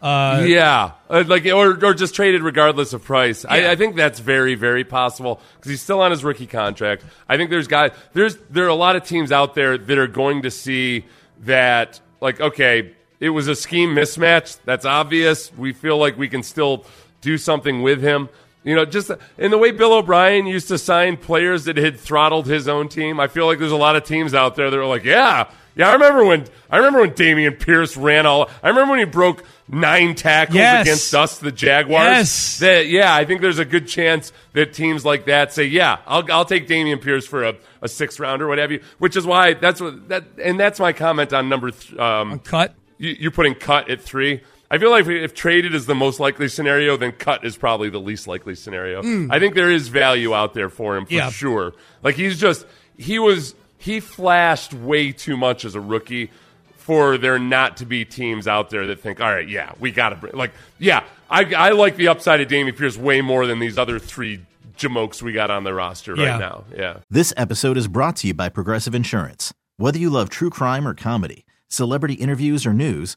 Uh, 0.00 0.44
yeah, 0.46 0.92
uh, 1.08 1.24
like 1.26 1.46
or 1.46 1.82
or 1.84 1.94
just 1.94 2.14
traded 2.14 2.42
regardless 2.42 2.92
of 2.92 3.02
price. 3.02 3.44
Yeah. 3.44 3.52
I, 3.52 3.70
I, 3.72 3.76
think 3.76 3.96
that's 3.96 4.20
very 4.20 4.54
very 4.54 4.84
possible 4.84 5.40
because 5.56 5.70
he's 5.70 5.80
still 5.80 6.00
on 6.00 6.10
his 6.10 6.22
rookie 6.22 6.46
contract. 6.46 7.02
I 7.28 7.38
think 7.38 7.48
there's 7.48 7.66
guys 7.66 7.92
there's 8.12 8.36
there 8.50 8.66
are 8.66 8.68
a 8.68 8.74
lot 8.74 8.96
of 8.96 9.04
teams 9.04 9.32
out 9.32 9.54
there 9.54 9.78
that 9.78 9.98
are 9.98 10.06
going 10.06 10.42
to 10.42 10.50
see 10.50 11.06
that 11.40 11.98
like 12.20 12.40
okay, 12.40 12.94
it 13.20 13.30
was 13.30 13.48
a 13.48 13.54
scheme 13.54 13.94
mismatch. 13.94 14.58
That's 14.66 14.84
obvious. 14.84 15.50
We 15.54 15.72
feel 15.72 15.96
like 15.96 16.18
we 16.18 16.28
can 16.28 16.42
still 16.42 16.84
do 17.22 17.38
something 17.38 17.80
with 17.82 18.02
him. 18.02 18.28
You 18.66 18.74
know, 18.74 18.84
just 18.84 19.12
in 19.38 19.52
the 19.52 19.58
way 19.58 19.70
Bill 19.70 19.92
O'Brien 19.92 20.44
used 20.46 20.66
to 20.68 20.76
sign 20.76 21.16
players 21.18 21.66
that 21.66 21.76
had 21.76 22.00
throttled 22.00 22.46
his 22.46 22.66
own 22.66 22.88
team. 22.88 23.20
I 23.20 23.28
feel 23.28 23.46
like 23.46 23.60
there's 23.60 23.70
a 23.70 23.76
lot 23.76 23.94
of 23.94 24.02
teams 24.02 24.34
out 24.34 24.56
there 24.56 24.68
that 24.68 24.76
are 24.76 24.84
like, 24.84 25.04
yeah, 25.04 25.48
yeah, 25.76 25.90
I 25.90 25.92
remember 25.92 26.24
when 26.24 26.46
I 26.68 26.78
remember 26.78 27.02
when 27.02 27.12
Dameon 27.12 27.60
Pierce 27.60 27.96
ran 27.96 28.26
all. 28.26 28.50
I 28.64 28.70
remember 28.70 28.90
when 28.90 28.98
he 28.98 29.04
broke 29.04 29.44
nine 29.68 30.16
tackles 30.16 30.56
yes. 30.56 30.86
against 30.86 31.14
us, 31.14 31.38
the 31.38 31.52
Jaguars. 31.52 32.06
Yes. 32.06 32.58
That 32.58 32.86
yeah, 32.88 33.14
I 33.14 33.24
think 33.24 33.40
there's 33.40 33.60
a 33.60 33.64
good 33.64 33.86
chance 33.86 34.32
that 34.54 34.72
teams 34.72 35.04
like 35.04 35.26
that 35.26 35.52
say, 35.52 35.64
yeah, 35.64 35.98
I'll 36.06 36.24
I'll 36.32 36.46
take 36.46 36.66
Dameon 36.66 37.00
Pierce 37.00 37.26
for 37.26 37.44
a, 37.44 37.54
a 37.82 37.88
sixth 37.88 38.18
round 38.18 38.42
or 38.42 38.48
whatever. 38.48 38.78
Which 38.98 39.16
is 39.16 39.24
why 39.26 39.54
that's 39.54 39.80
what 39.80 40.08
that 40.08 40.24
and 40.42 40.58
that's 40.58 40.80
my 40.80 40.92
comment 40.92 41.32
on 41.32 41.48
number 41.48 41.70
th- 41.70 41.96
um, 42.00 42.40
cut. 42.40 42.74
You, 42.98 43.28
are 43.28 43.32
putting 43.32 43.54
cut 43.54 43.90
at 43.90 44.00
three. 44.00 44.40
I 44.70 44.78
feel 44.78 44.90
like 44.90 45.02
if, 45.02 45.08
if, 45.08 45.34
traded 45.34 45.74
is 45.74 45.86
the 45.86 45.94
most 45.94 46.18
likely 46.18 46.48
scenario, 46.48 46.96
then 46.96 47.12
cut 47.12 47.44
is 47.44 47.56
probably 47.56 47.88
the 47.88 48.00
least 48.00 48.26
likely 48.26 48.54
scenario. 48.54 49.02
Mm. 49.02 49.32
I 49.32 49.38
think 49.38 49.54
there 49.54 49.70
is 49.70 49.88
value 49.88 50.34
out 50.34 50.54
there 50.54 50.68
for 50.68 50.96
him 50.96 51.06
for 51.06 51.14
yeah. 51.14 51.30
sure. 51.30 51.72
Like 52.02 52.16
he's 52.16 52.38
just 52.38 52.66
he 52.96 53.18
was 53.18 53.54
he 53.78 54.00
flashed 54.00 54.74
way 54.74 55.12
too 55.12 55.36
much 55.36 55.64
as 55.64 55.74
a 55.74 55.80
rookie 55.80 56.30
for 56.76 57.18
there 57.18 57.38
not 57.38 57.78
to 57.78 57.86
be 57.86 58.04
teams 58.04 58.46
out 58.46 58.70
there 58.70 58.86
that 58.86 59.00
think, 59.00 59.20
all 59.20 59.30
right, 59.30 59.48
yeah, 59.48 59.72
we 59.80 59.90
got 59.90 60.10
to 60.10 60.16
bring. 60.16 60.34
Like, 60.34 60.52
yeah, 60.78 61.02
I, 61.28 61.42
I 61.54 61.70
like 61.70 61.96
the 61.96 62.08
upside 62.08 62.40
of 62.40 62.46
Dameon 62.46 62.76
Pierce 62.76 62.96
way 62.96 63.20
more 63.20 63.46
than 63.46 63.58
these 63.58 63.76
other 63.76 63.98
three 63.98 64.40
jamokes 64.76 65.20
we 65.20 65.32
got 65.32 65.50
on 65.50 65.64
the 65.64 65.74
roster 65.74 66.14
Yeah. 66.16 66.30
right 66.30 66.38
now. 66.38 66.64
Yeah. 66.76 66.98
This 67.10 67.32
episode 67.36 67.76
is 67.76 67.88
brought 67.88 68.16
to 68.16 68.28
you 68.28 68.34
by 68.34 68.48
Progressive 68.50 68.94
Insurance. 68.94 69.52
Whether 69.78 69.98
you 69.98 70.10
love 70.10 70.30
true 70.30 70.48
crime 70.48 70.86
or 70.86 70.94
comedy, 70.94 71.44
celebrity 71.68 72.14
interviews 72.14 72.64
or 72.64 72.72
news, 72.72 73.16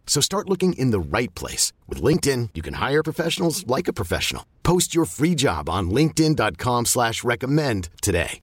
So 0.11 0.19
start 0.19 0.49
looking 0.49 0.73
in 0.73 0.91
the 0.91 0.99
right 0.99 1.33
place. 1.35 1.71
With 1.87 2.01
LinkedIn, 2.01 2.49
you 2.53 2.61
can 2.61 2.73
hire 2.73 3.01
professionals 3.01 3.65
like 3.65 3.87
a 3.87 3.93
professional. 3.93 4.45
Post 4.61 4.93
your 4.93 5.05
free 5.05 5.35
job 5.35 5.69
on 5.69 5.89
linkedin.com 5.89 6.85
slash 6.87 7.23
recommend 7.23 7.87
today. 8.01 8.41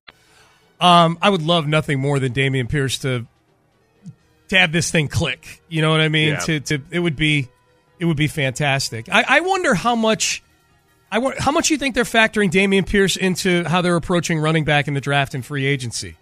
Um, 0.81 1.19
I 1.21 1.29
would 1.29 1.43
love 1.43 1.67
nothing 1.67 2.01
more 2.01 2.19
than 2.19 2.33
Dameon 2.33 2.71
Pierce 2.71 2.97
to 3.01 3.27
to 4.49 4.59
have 4.59 4.73
this 4.73 4.91
thing 4.91 5.09
click. 5.09 5.61
You 5.69 5.83
know 5.83 5.91
what 5.91 6.01
I 6.01 6.09
mean? 6.09 6.29
Yeah. 6.29 6.39
To 6.39 6.61
to 6.61 6.81
it 6.91 7.01
would 7.01 7.17
be 7.17 7.49
it 7.99 8.07
would 8.07 8.17
be 8.17 8.29
fantastic. 8.29 9.11
I, 9.11 9.25
I 9.29 9.41
wonder 9.41 9.75
how 9.75 9.95
much 9.95 10.43
I 11.13 11.19
wonder, 11.19 11.37
how 11.39 11.51
much 11.53 11.69
you 11.69 11.77
think 11.77 11.95
they're 11.95 12.05
factoring 12.05 12.51
Dameon 12.51 12.87
Pierce 12.87 13.15
into 13.15 13.65
how 13.65 13.83
they're 13.83 13.97
approaching 13.97 14.39
running 14.39 14.65
back 14.65 14.89
in 14.89 14.95
the 14.95 15.03
draft 15.03 15.35
and 15.35 15.45
free 15.45 15.67
agency. 15.67 16.17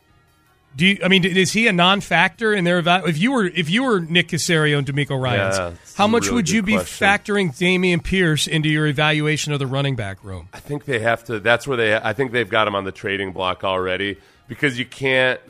Do 0.77 0.85
you, 0.87 0.99
I 1.03 1.09
mean 1.09 1.25
is 1.25 1.53
he 1.53 1.67
a 1.69 1.73
non-factor 1.73 2.53
in 2.53 2.65
their 2.65 2.79
eval- 2.79 3.07
if 3.07 3.17
you 3.17 3.33
were 3.33 3.47
if 3.47 3.71
you 3.71 3.83
were 3.85 3.99
Nick 4.01 4.29
Caserio 4.29 4.77
and 4.77 4.87
DeMeco 4.87 5.19
Ryans, 5.19 5.57
Yeah, 5.57 5.73
how 5.97 6.07
much 6.07 6.25
really 6.25 6.35
would 6.35 6.51
you 6.51 6.63
be 6.63 6.75
question. 6.75 7.07
factoring 7.09 7.49
Dameon 7.57 8.05
Pierce 8.05 8.47
into 8.47 8.69
your 8.69 8.87
evaluation 8.87 9.55
of 9.55 9.59
the 9.59 9.67
running 9.67 9.97
back 9.97 10.23
room? 10.23 10.51
I 10.53 10.61
think 10.61 10.85
they 10.85 10.99
have 10.99 11.25
to. 11.25 11.41
That's 11.41 11.67
where 11.67 11.79
they. 11.79 11.97
I 11.97 12.13
think 12.13 12.33
they've 12.33 12.49
got 12.49 12.69
him 12.69 12.75
on 12.75 12.85
the 12.85 12.93
trading 12.93 13.33
block 13.33 13.65
already 13.65 14.19
because 14.49 14.79
you 14.79 14.85
can't. 14.85 15.41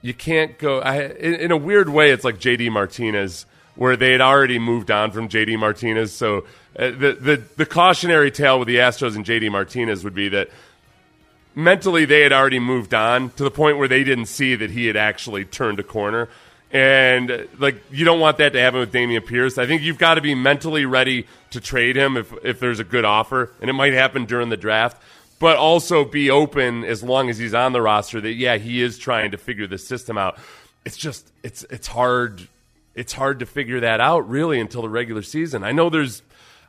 You 0.00 0.14
can't 0.14 0.58
go. 0.58 0.80
I, 0.80 1.02
in, 1.02 1.34
in 1.34 1.50
a 1.52 1.56
weird 1.56 1.88
way, 1.88 2.10
it's 2.10 2.24
like 2.24 2.38
JD 2.38 2.72
Martinez, 2.72 3.46
where 3.76 3.96
they 3.96 4.12
had 4.12 4.20
already 4.20 4.58
moved 4.58 4.90
on 4.90 5.10
from 5.12 5.28
JD 5.28 5.58
Martinez. 5.58 6.12
So 6.12 6.38
uh, 6.78 6.86
the 6.90 7.16
the 7.20 7.42
the 7.56 7.66
cautionary 7.66 8.30
tale 8.30 8.58
with 8.58 8.68
the 8.68 8.76
Astros 8.76 9.16
and 9.16 9.24
JD 9.24 9.50
Martinez 9.52 10.02
would 10.02 10.14
be 10.14 10.28
that 10.30 10.48
mentally 11.54 12.04
they 12.04 12.22
had 12.22 12.32
already 12.32 12.58
moved 12.58 12.94
on 12.94 13.30
to 13.30 13.44
the 13.44 13.50
point 13.50 13.78
where 13.78 13.88
they 13.88 14.04
didn't 14.04 14.26
see 14.26 14.54
that 14.54 14.70
he 14.70 14.86
had 14.86 14.96
actually 14.96 15.44
turned 15.44 15.78
a 15.80 15.82
corner. 15.82 16.28
And 16.70 17.48
like 17.58 17.82
you 17.90 18.04
don't 18.04 18.20
want 18.20 18.38
that 18.38 18.54
to 18.54 18.60
happen 18.60 18.80
with 18.80 18.92
Dameon 18.92 19.26
Pierce. 19.26 19.58
I 19.58 19.66
think 19.66 19.82
you've 19.82 19.98
got 19.98 20.14
to 20.14 20.22
be 20.22 20.34
mentally 20.34 20.86
ready 20.86 21.26
to 21.50 21.60
trade 21.60 21.96
him 21.96 22.16
if 22.16 22.32
if 22.42 22.60
there's 22.60 22.80
a 22.80 22.84
good 22.84 23.04
offer, 23.04 23.50
and 23.60 23.68
it 23.68 23.74
might 23.74 23.92
happen 23.92 24.24
during 24.24 24.48
the 24.48 24.56
draft. 24.56 25.00
But 25.38 25.56
also 25.56 26.04
be 26.04 26.30
open 26.30 26.84
as 26.84 27.02
long 27.02 27.28
as 27.28 27.36
he's 27.36 27.52
on 27.52 27.72
the 27.72 27.82
roster 27.82 28.20
that 28.20 28.32
yeah 28.32 28.56
he 28.56 28.80
is 28.80 28.96
trying 28.96 29.32
to 29.32 29.36
figure 29.36 29.66
the 29.66 29.76
system 29.76 30.16
out. 30.16 30.38
It's 30.86 30.96
just 30.96 31.30
it's 31.42 31.62
it's 31.64 31.88
hard 31.88 32.48
it's 32.94 33.12
hard 33.12 33.40
to 33.40 33.46
figure 33.46 33.80
that 33.80 34.00
out 34.00 34.28
really 34.30 34.58
until 34.58 34.80
the 34.80 34.88
regular 34.88 35.22
season. 35.22 35.64
I 35.64 35.72
know 35.72 35.90
there's 35.90 36.22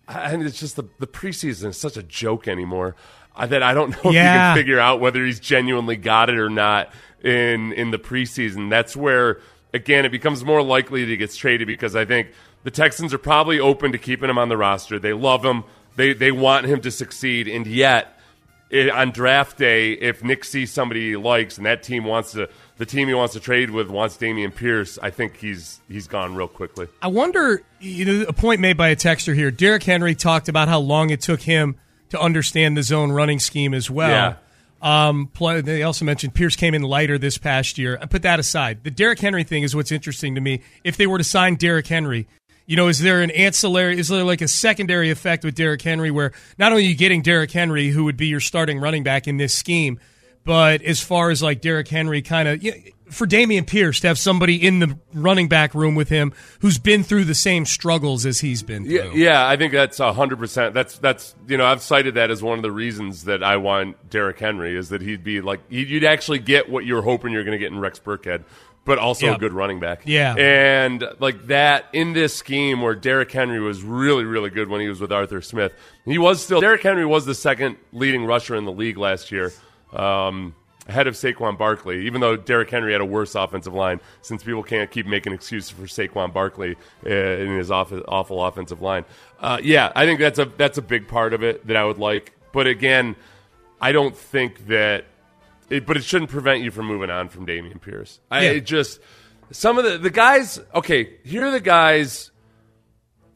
I 0.06 0.36
mean, 0.36 0.46
it's 0.46 0.60
just 0.60 0.75
the 0.75 0.84
the 1.00 1.08
preseason 1.08 1.70
is 1.70 1.78
such 1.78 1.96
a 1.96 2.04
joke 2.04 2.50
anymore 2.50 2.96
that 3.40 3.63
I 3.63 3.74
don't 3.74 3.90
know 4.04 4.12
if 4.12 4.16
you 4.16 4.20
can 4.20 4.56
figure 4.56 4.80
out 4.80 5.00
whether 5.00 5.25
he's 5.25 5.40
genuinely 5.40 5.96
got 5.96 6.30
it 6.30 6.38
or 6.38 6.50
not 6.50 6.94
in 7.24 7.74
in 7.74 7.92
the 7.92 8.00
preseason. 8.00 8.70
That's 8.70 8.96
where 8.96 9.40
again 9.74 10.06
it 10.06 10.12
becomes 10.12 10.44
more 10.44 10.62
likely 10.62 11.04
that 11.04 11.10
he 11.10 11.18
gets 11.18 11.36
traded 11.36 11.68
because 11.68 11.96
I 11.96 12.06
think 12.06 12.30
the 12.63 12.72
Texans 12.72 13.13
are 13.13 13.20
probably 13.20 13.60
open 13.60 13.92
to 13.92 13.98
keeping 13.98 14.30
him 14.30 14.38
on 14.38 14.50
the 14.50 14.58
roster. 14.58 15.00
They 15.00 15.13
love 15.13 15.44
him. 15.44 15.63
They 15.96 16.13
they 16.13 16.32
want 16.32 16.66
him 16.66 16.82
to 16.82 16.92
succeed, 16.92 17.48
and 17.48 17.68
yet 17.68 18.18
it, 18.74 18.90
on 18.90 19.12
draft 19.12 19.58
day, 19.58 19.94
if 19.94 20.24
Nick 20.24 20.44
sees 20.44 20.72
somebody 20.72 21.10
he 21.10 21.16
likes 21.16 21.58
and 21.58 21.66
that 21.68 21.84
team 21.84 22.06
wants 22.06 22.32
to, 22.32 22.50
the 22.78 22.88
team 22.88 23.08
he 23.08 23.13
wants 23.13 23.36
to 23.36 23.40
trade 23.40 23.70
with 23.70 23.90
wants 23.90 24.18
Dameon 24.18 24.54
Pierce, 24.54 24.98
I 24.98 25.12
think 25.12 25.38
he's 25.38 25.80
he's 25.88 26.08
gone 26.08 26.36
real 26.36 26.48
quickly. 26.48 26.88
I 27.02 27.08
wonder, 27.08 27.62
you 27.80 28.06
know, 28.06 28.25
a 28.28 28.34
point 28.34 28.62
made 28.62 28.75
by 28.75 28.90
a 28.90 28.96
texter 28.96 29.36
here. 29.36 29.52
Derrick 29.52 29.84
Henry 29.84 30.16
talked 30.16 30.50
about 30.50 30.70
how 30.70 30.80
long 30.80 31.12
it 31.12 31.22
took 31.22 31.42
him 31.42 31.75
to 32.13 32.20
understand 32.20 32.77
the 32.77 32.84
zone 32.84 33.12
running 33.12 33.39
scheme 33.39 33.74
as 33.74 33.89
well. 33.89 34.10
Yeah. 34.10 34.36
Um, 34.84 35.29
pl- 35.34 35.62
they 35.62 35.82
also 35.84 36.05
mentioned 36.05 36.34
Pierce 36.34 36.55
came 36.55 36.74
in 36.74 36.84
lighter 36.84 37.17
this 37.17 37.38
past 37.38 37.77
year. 37.77 37.98
I 38.01 38.05
put 38.05 38.22
that 38.22 38.39
aside. 38.39 38.84
The 38.84 38.91
Derrick 38.91 39.20
Henry 39.20 39.43
thing 39.43 39.63
is 39.63 39.75
what's 39.75 39.91
interesting 39.91 40.36
to 40.36 40.41
me. 40.41 40.62
If 40.84 40.98
they 40.98 41.08
were 41.08 41.17
to 41.17 41.24
sign 41.24 41.55
Derrick 41.55 41.88
Henry, 41.88 42.27
you 42.65 42.75
know, 42.75 42.88
is 42.88 43.00
there 43.00 43.22
an 43.22 43.32
ancillary, 43.32 43.98
is 43.98 44.10
there 44.10 44.24
like 44.24 44.41
a 44.41 44.48
secondary 44.48 45.10
effect 45.10 45.43
with 45.43 45.55
Derrick 45.55 45.82
Henry 45.82 46.12
where 46.12 46.34
not 46.58 46.72
only 46.72 46.86
are 46.86 46.89
you 46.89 46.96
getting 46.96 47.22
Derrick 47.22 47.51
Henry, 47.51 47.89
who 47.89 48.03
would 48.03 48.17
be 48.17 48.27
your 48.27 48.39
starting 48.39 48.79
running 48.79 49.03
back 49.03 49.27
in 49.27 49.38
this 49.38 49.55
scheme, 49.55 50.00
but 50.43 50.82
as 50.82 51.01
far 51.01 51.32
as 51.32 51.41
like 51.41 51.62
Derrick 51.62 51.88
Henry 51.88 52.22
kind 52.22 52.48
of, 52.48 52.62
you 52.62 52.72
know, 52.72 52.77
for 53.13 53.25
Dameon 53.27 53.65
Pierce 53.67 54.00
to 54.01 54.08
have 54.08 54.17
somebody 54.17 54.55
in 54.55 54.79
the 54.79 54.98
running 55.13 55.48
back 55.48 55.74
room 55.74 55.96
with 55.96 56.10
him 56.10 56.34
who's 56.60 56.77
been 56.77 57.03
through 57.03 57.24
the 57.25 57.36
same 57.36 57.65
struggles 57.65 58.25
as 58.25 58.39
he's 58.39 58.63
been 58.63 58.84
through. 58.86 58.93
Yeah, 58.93 59.12
yeah, 59.13 59.48
I 59.48 59.55
think 59.58 59.72
that's 59.74 60.00
hundred 60.00 60.39
percent. 60.39 60.74
That's 60.74 60.98
that's 60.98 61.36
you 61.48 61.58
know 61.58 61.65
I've 61.65 61.82
cited 61.82 62.15
that 62.15 62.32
as 62.32 62.43
one 62.43 62.60
of 62.60 62.63
the 62.63 62.72
reasons 62.72 63.25
that 63.25 63.43
I 63.43 63.58
want 63.58 64.10
Derrick 64.10 64.39
Henry 64.39 64.75
is 64.75 64.89
that 64.89 65.01
he'd 65.01 65.24
be 65.24 65.41
like 65.41 65.62
you'd 65.70 66.03
actually 66.03 66.39
get 66.39 66.70
what 66.70 66.86
you're 66.86 67.01
hoping 67.01 67.32
you're 67.32 67.43
going 67.43 67.58
to 67.58 67.63
get 67.63 67.72
in 67.72 67.79
Rex 67.79 68.00
Burkhead, 68.00 68.43
but 68.86 68.98
also 68.98 69.27
Yeah. 69.27 69.36
a 69.36 69.38
good 69.38 69.53
running 69.53 69.79
back. 69.79 70.01
Yeah. 70.05 70.36
and 70.38 71.03
like 71.20 71.48
that 71.48 71.86
in 71.93 72.13
this 72.13 72.36
scheme 72.36 72.82
where 72.82 72.96
Derrick 72.96 73.32
Henry 73.32 73.60
was 73.60 73.84
really 73.84 74.24
really 74.25 74.50
good 74.50 74.67
when 74.70 74.82
he 74.82 74.88
was 74.89 75.00
with 75.00 75.12
Arthur 75.12 75.41
Smith. 75.41 75.72
He 76.05 76.17
was 76.17 76.43
still 76.43 76.60
Derrick 76.62 76.84
Henry 76.84 77.05
was 77.05 77.25
the 77.25 77.36
second 77.36 77.77
leading 77.91 78.25
rusher 78.25 78.55
in 78.55 78.65
the 78.65 78.72
league 78.72 78.98
last 78.98 79.32
year. 79.32 79.51
Um, 79.91 80.55
Ahead 80.88 81.08
of 81.08 81.13
Saquon 81.13 81.58
Barkley, 81.58 82.06
even 82.08 82.20
though 82.20 82.36
Derrick 82.36 82.70
Henry 82.70 82.92
had 82.92 83.00
a 83.00 83.06
worse 83.06 83.36
offensive 83.36 83.74
line, 83.74 84.02
since 84.22 84.44
people 84.44 84.63
can't 84.63 84.92
keep 84.92 85.06
making 85.08 85.32
excuses 85.32 85.70
for 85.70 85.84
Saquon 85.84 86.34
Barkley 86.34 86.75
uh, 87.06 87.10
in 87.10 87.58
his 87.58 87.72
awful 87.72 88.44
offensive 88.44 88.82
line. 88.82 89.06
Uh, 89.40 89.60
yeah, 89.63 89.94
I 89.96 90.06
think 90.06 90.20
that's 90.20 90.40
a 90.40 90.46
that's 90.46 90.78
a 90.78 90.82
big 90.82 91.08
part 91.08 91.34
of 91.34 91.42
it 91.42 91.66
that 91.68 91.78
I 91.78 91.86
would 91.86 92.00
like. 92.00 92.34
But 92.52 92.68
again, 92.68 93.16
I 93.80 93.94
don't 93.94 94.16
think 94.16 94.68
that. 94.68 95.06
It, 95.70 95.86
but 95.86 95.96
it 95.96 96.04
shouldn't 96.04 96.30
prevent 96.30 96.62
you 96.62 96.70
from 96.70 96.88
moving 96.88 97.10
on 97.10 97.30
from 97.30 97.46
Dameon 97.48 97.80
Pierce. 97.82 98.20
I 98.30 98.50
Yeah. 98.50 98.60
just 98.60 99.00
some 99.52 99.78
of 99.78 99.86
the 99.86 99.98
the 99.98 100.10
guys. 100.10 100.60
Okay, 100.75 101.16
here 101.24 101.46
are 101.46 101.52
the 101.52 101.62
guys 101.62 102.30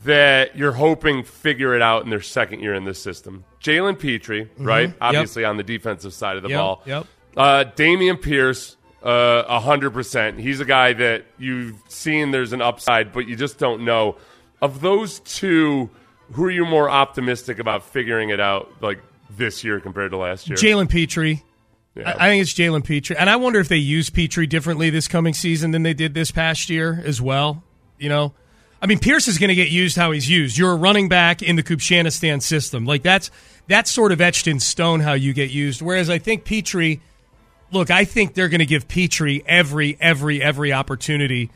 that 0.03 0.55
you're 0.55 0.73
hoping 0.73 1.23
figure 1.23 1.75
it 1.75 1.81
out 1.81 2.03
in 2.03 2.09
their 2.09 2.21
second 2.21 2.59
year 2.59 2.73
in 2.73 2.83
this 2.85 3.01
system. 3.01 3.43
Jalen 3.61 3.97
Pitre, 3.97 4.49
right? 4.57 4.93
Obviously 5.01 5.43
on 5.45 5.57
the 5.57 5.63
defensive 5.63 6.13
side 6.13 6.37
of 6.37 6.43
the 6.43 6.49
Yep, 6.49 6.57
ball. 6.59 6.83
yep. 6.85 7.07
Uh, 7.37 7.65
Dameon 7.75 8.21
Pierce, 8.21 8.75
uh, 9.03 9.43
a 9.47 9.59
hundred 9.59 9.91
percent. 9.91 10.39
He's 10.39 10.59
a 10.59 10.65
guy 10.65 10.93
that 10.93 11.25
you've 11.37 11.75
seen 11.87 12.31
there's 12.31 12.51
an 12.51 12.61
upside, 12.61 13.13
but 13.13 13.27
you 13.27 13.35
just 13.35 13.59
don't 13.59 13.85
know. 13.85 14.17
Of 14.61 14.81
those 14.81 15.19
two, 15.19 15.91
who 16.31 16.45
are 16.45 16.51
you 16.51 16.65
more 16.65 16.89
optimistic 16.89 17.59
about 17.59 17.83
figuring 17.83 18.29
it 18.29 18.39
out 18.39 18.71
like 18.81 18.99
this 19.29 19.63
year 19.63 19.79
compared 19.79 20.11
to 20.11 20.17
last 20.17 20.49
year? 20.49 20.57
Jalen 20.57 20.89
Pitre. 20.89 21.43
Yeah. 21.95 22.11
I 22.11 22.25
I 22.25 22.29
think 22.29 22.41
it's 22.41 22.53
Jalen 22.53 22.83
Pitre, 22.83 23.15
and 23.17 23.29
I 23.29 23.35
wonder 23.35 23.59
if 23.59 23.67
they 23.69 23.77
use 23.77 24.09
Pitre 24.09 24.45
differently 24.45 24.89
this 24.89 25.07
coming 25.07 25.33
season 25.33 25.71
than 25.71 25.83
they 25.83 25.93
did 25.93 26.13
this 26.15 26.31
past 26.31 26.69
year 26.69 27.01
as 27.05 27.21
well. 27.21 27.63
You 27.99 28.09
know, 28.09 28.33
I 28.81 28.85
mean, 28.85 28.99
Pierce 28.99 29.27
is 29.27 29.37
going 29.37 29.49
to 29.49 29.55
get 29.55 29.69
used 29.69 29.95
how 29.95 30.11
he's 30.11 30.29
used. 30.29 30.57
You're 30.57 30.73
a 30.73 30.75
running 30.75 31.09
back 31.09 31.41
in 31.41 31.55
the 31.55 31.63
Kubiak-Shanahan 31.63 32.41
system, 32.41 32.85
like 32.85 33.03
that's 33.03 33.31
that's 33.67 33.91
sort 33.91 34.11
of 34.11 34.21
etched 34.21 34.47
in 34.47 34.59
stone 34.59 34.99
how 35.01 35.13
you 35.13 35.33
get 35.33 35.49
used. 35.49 35.81
Whereas 35.81 36.09
I 36.09 36.19
think 36.19 36.45
Pitre, 36.45 36.97
look, 37.71 37.91
I 37.91 38.05
think 38.05 38.33
they're 38.33 38.49
going 38.49 38.59
to 38.59 38.65
give 38.65 38.87
Pitre 38.87 39.41
every 39.45 39.97
every 39.99 40.41
every 40.41 40.73
opportunity 40.73 41.49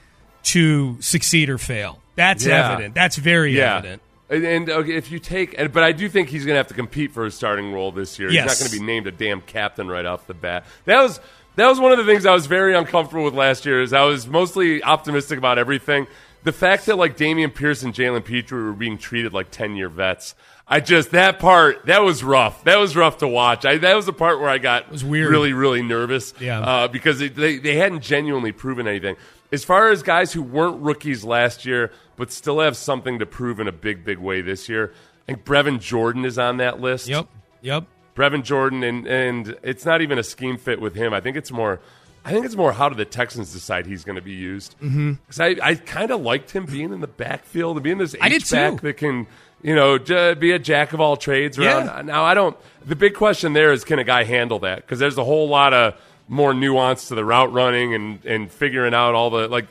to 0.43 1.01
succeed 1.01 1.49
or 1.49 1.57
fail. 1.57 1.99
That's 2.15 2.45
Yeah. 2.45 2.71
evident. 2.71 2.95
That's 2.95 3.17
very 3.17 3.55
yeah. 3.57 3.77
evident. 3.77 4.01
And, 4.29 4.45
and 4.45 4.69
okay, 4.69 4.95
if 4.95 5.11
you 5.11 5.19
take, 5.19 5.55
and, 5.57 5.73
but 5.73 5.83
I 5.83 5.91
do 5.91 6.07
think 6.07 6.29
he's 6.29 6.45
going 6.45 6.53
to 6.53 6.57
have 6.59 6.67
to 6.67 6.73
compete 6.73 7.11
for 7.11 7.25
a 7.25 7.31
starting 7.31 7.73
role 7.73 7.91
this 7.91 8.17
year. 8.17 8.29
Yes. 8.31 8.43
He's 8.43 8.59
not 8.59 8.63
going 8.63 8.71
to 8.71 8.79
be 8.79 8.85
named 8.85 9.07
a 9.07 9.11
damn 9.11 9.41
captain 9.41 9.89
right 9.89 10.05
off 10.05 10.25
the 10.27 10.33
bat. 10.33 10.65
That 10.85 11.01
was 11.01 11.19
that 11.57 11.67
was 11.67 11.79
one 11.79 11.91
of 11.91 11.97
the 11.97 12.05
things 12.05 12.25
I 12.25 12.33
was 12.33 12.45
very 12.45 12.73
uncomfortable 12.75 13.25
with 13.25 13.33
last 13.33 13.65
year. 13.65 13.81
Is 13.81 13.91
I 13.93 14.03
was 14.03 14.27
mostly 14.27 14.81
optimistic 14.83 15.37
about 15.37 15.57
everything. 15.59 16.07
The 16.43 16.53
fact 16.53 16.85
that 16.87 16.97
like 16.97 17.17
Dameon 17.17 17.53
Pierce 17.53 17.83
and 17.83 17.93
Jalen 17.93 18.23
Pitre 18.25 18.57
were 18.63 18.73
being 18.73 18.97
treated 18.97 19.33
like 19.33 19.51
ten 19.51 19.75
year 19.75 19.89
vets. 19.89 20.33
I 20.71 20.79
just 20.79 21.11
that 21.11 21.37
part 21.39 21.85
that 21.87 22.01
was 22.01 22.23
rough. 22.23 22.63
That 22.63 22.79
was 22.79 22.95
rough 22.95 23.17
to 23.17 23.27
watch. 23.27 23.65
I, 23.65 23.77
that 23.79 23.93
was 23.93 24.05
the 24.05 24.13
part 24.13 24.39
where 24.39 24.49
I 24.49 24.57
got 24.57 24.89
was 24.89 25.03
weird. 25.03 25.29
really 25.29 25.51
really 25.51 25.83
nervous. 25.83 26.33
Yeah. 26.39 26.61
uh, 26.61 26.87
because 26.87 27.19
they, 27.19 27.27
they 27.27 27.57
they 27.57 27.75
hadn't 27.75 28.01
genuinely 28.01 28.53
proven 28.53 28.87
anything. 28.87 29.17
As 29.51 29.65
far 29.65 29.89
as 29.89 30.01
guys 30.01 30.31
who 30.31 30.41
weren't 30.41 30.81
rookies 30.81 31.25
last 31.25 31.65
year 31.65 31.91
but 32.15 32.31
still 32.31 32.61
have 32.61 32.77
something 32.77 33.19
to 33.19 33.25
prove 33.25 33.59
in 33.59 33.67
a 33.67 33.73
big 33.73 34.05
big 34.05 34.17
way 34.17 34.39
this 34.39 34.69
year, 34.69 34.93
I 35.27 35.33
think 35.33 35.43
Brevin 35.43 35.81
Jordan 35.81 36.23
is 36.23 36.39
on 36.39 36.57
that 36.57 36.79
list. 36.79 37.09
Yep. 37.09 37.27
Yep. 37.61 37.85
Brevin 38.15 38.43
Jordan, 38.43 38.81
and 38.83 39.05
and 39.07 39.57
it's 39.63 39.85
not 39.85 40.01
even 40.01 40.17
a 40.17 40.23
scheme 40.23 40.55
fit 40.55 40.79
with 40.79 40.95
him. 40.95 41.13
I 41.13 41.19
think 41.19 41.35
it's 41.35 41.51
more. 41.51 41.81
I 42.23 42.31
think 42.31 42.45
it's 42.45 42.55
more 42.55 42.71
how 42.71 42.87
do 42.87 42.95
the 42.95 43.03
Texans 43.03 43.51
decide 43.51 43.87
he's 43.87 44.03
going 44.03 44.15
to 44.15 44.21
be 44.21 44.33
used? 44.33 44.75
Because 44.79 45.39
I, 45.39 45.55
I 45.61 45.73
kind 45.73 46.11
of 46.11 46.21
liked 46.21 46.51
him 46.51 46.65
being 46.65 46.93
in 46.93 47.01
the 47.01 47.07
backfield 47.07 47.77
and 47.77 47.83
being 47.83 47.97
this 47.97 48.15
H 48.21 48.51
back 48.51 48.79
that 48.81 48.97
can 48.97 49.25
you 49.63 49.75
know 49.75 49.97
be 50.35 50.51
a 50.51 50.59
jack 50.59 50.93
of 50.93 50.99
all 51.01 51.17
trades. 51.17 51.57
Around 51.57 51.85
Yeah. 51.85 52.01
now, 52.03 52.23
I 52.23 52.33
don't. 52.33 52.57
The 52.85 52.95
big 52.95 53.13
question 53.15 53.53
there 53.53 53.71
is 53.71 53.83
can 53.83 53.99
a 53.99 54.03
guy 54.03 54.23
handle 54.23 54.59
that? 54.59 54.77
Because 54.77 54.99
there's 54.99 55.17
a 55.17 55.23
whole 55.23 55.47
lot 55.47 55.73
of 55.73 55.93
more 56.27 56.53
nuance 56.53 57.09
to 57.09 57.15
the 57.15 57.25
route 57.25 57.51
running 57.53 57.93
and 57.93 58.25
and 58.25 58.51
figuring 58.51 58.93
out 58.93 59.15
all 59.15 59.29
the 59.29 59.47
like. 59.47 59.67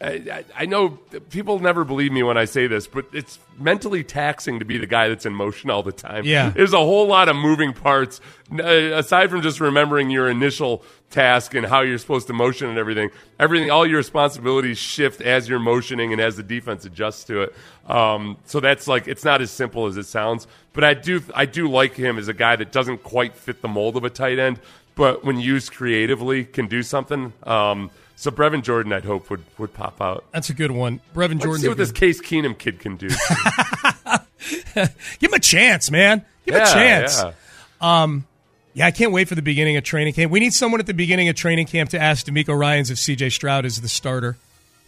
I, 0.00 0.44
I- 0.56 0.66
know 0.66 0.90
people 1.30 1.58
never 1.58 1.84
believe 1.84 2.12
me 2.12 2.22
when 2.22 2.36
I 2.38 2.44
say 2.44 2.66
this, 2.66 2.86
but 2.86 3.06
it's 3.12 3.38
mentally 3.58 4.04
taxing 4.04 4.58
to 4.60 4.64
be 4.64 4.78
the 4.78 4.86
guy 4.86 5.08
that's 5.08 5.26
in 5.26 5.34
motion 5.34 5.70
all 5.70 5.82
the 5.82 5.92
time. 5.92 6.24
Yeah. 6.24 6.50
There's 6.50 6.72
a 6.72 6.78
whole 6.78 7.06
lot 7.06 7.28
of 7.28 7.36
moving 7.36 7.72
parts 7.72 8.20
uh, 8.52 8.62
aside 8.62 9.30
from 9.30 9.42
just 9.42 9.60
remembering 9.60 10.10
your 10.10 10.28
initial 10.28 10.84
task 11.10 11.54
and 11.54 11.66
how 11.66 11.80
you're 11.80 11.98
supposed 11.98 12.26
to 12.28 12.32
motion 12.32 12.68
and 12.68 12.78
everything. 12.78 13.10
Everything, 13.40 13.70
all 13.70 13.86
your 13.86 13.96
responsibilities 13.96 14.78
shift 14.78 15.20
as 15.20 15.48
you're 15.48 15.58
motioning 15.58 16.12
and 16.12 16.20
as 16.20 16.36
the 16.36 16.42
defense 16.42 16.84
adjusts 16.84 17.24
to 17.24 17.42
it. 17.42 17.54
Um, 17.88 18.36
so 18.44 18.60
that's 18.60 18.86
like 18.86 19.08
it's 19.08 19.24
not 19.24 19.40
as 19.40 19.50
simple 19.50 19.86
as 19.86 19.96
it 19.96 20.06
sounds. 20.06 20.46
But 20.74 20.84
I 20.84 20.94
do, 20.94 21.22
I 21.34 21.46
do 21.46 21.68
like 21.68 21.94
him 21.94 22.18
as 22.18 22.28
a 22.28 22.34
guy 22.34 22.54
that 22.56 22.70
doesn't 22.70 23.02
quite 23.02 23.34
fit 23.34 23.62
the 23.62 23.68
mold 23.68 23.96
of 23.96 24.04
a 24.04 24.10
tight 24.10 24.38
end, 24.38 24.60
but 24.94 25.24
when 25.24 25.40
used 25.40 25.72
creatively, 25.72 26.44
can 26.44 26.68
do 26.68 26.82
something. 26.82 27.32
Um, 27.42 27.90
so 28.18 28.32
Brevin 28.32 28.64
Jordan, 28.64 28.92
I'd 28.92 29.04
hope 29.04 29.30
would 29.30 29.44
would 29.58 29.72
pop 29.72 30.00
out. 30.02 30.24
That's 30.32 30.50
a 30.50 30.54
good 30.54 30.72
one. 30.72 31.00
Brevin 31.14 31.34
Let's 31.34 31.44
Jordan. 31.44 31.62
see 31.62 31.68
what 31.68 31.78
this 31.78 31.92
Case 31.92 32.20
Keenum 32.20 32.58
kid 32.58 32.80
can 32.80 32.96
do. 32.96 33.08
Give 34.74 35.30
him 35.30 35.34
a 35.34 35.38
chance, 35.38 35.88
man. 35.88 36.24
Give 36.44 36.56
him 36.56 36.62
a 36.62 36.66
chance. 36.66 37.22
yeah. 37.22 37.32
Um, 37.80 38.26
yeah, 38.74 38.86
I 38.86 38.90
can't 38.90 39.12
wait 39.12 39.28
for 39.28 39.36
the 39.36 39.42
beginning 39.42 39.76
of 39.76 39.84
training 39.84 40.14
camp. 40.14 40.32
We 40.32 40.40
need 40.40 40.52
someone 40.52 40.80
at 40.80 40.86
the 40.86 40.94
beginning 40.94 41.28
of 41.28 41.36
training 41.36 41.66
camp 41.66 41.90
to 41.90 42.00
ask 42.00 42.26
DeMeco 42.26 42.58
Ryans 42.58 42.90
if 42.90 42.98
CJ 42.98 43.30
Stroud 43.30 43.64
is 43.64 43.80
the 43.80 43.88
starter. 43.88 44.36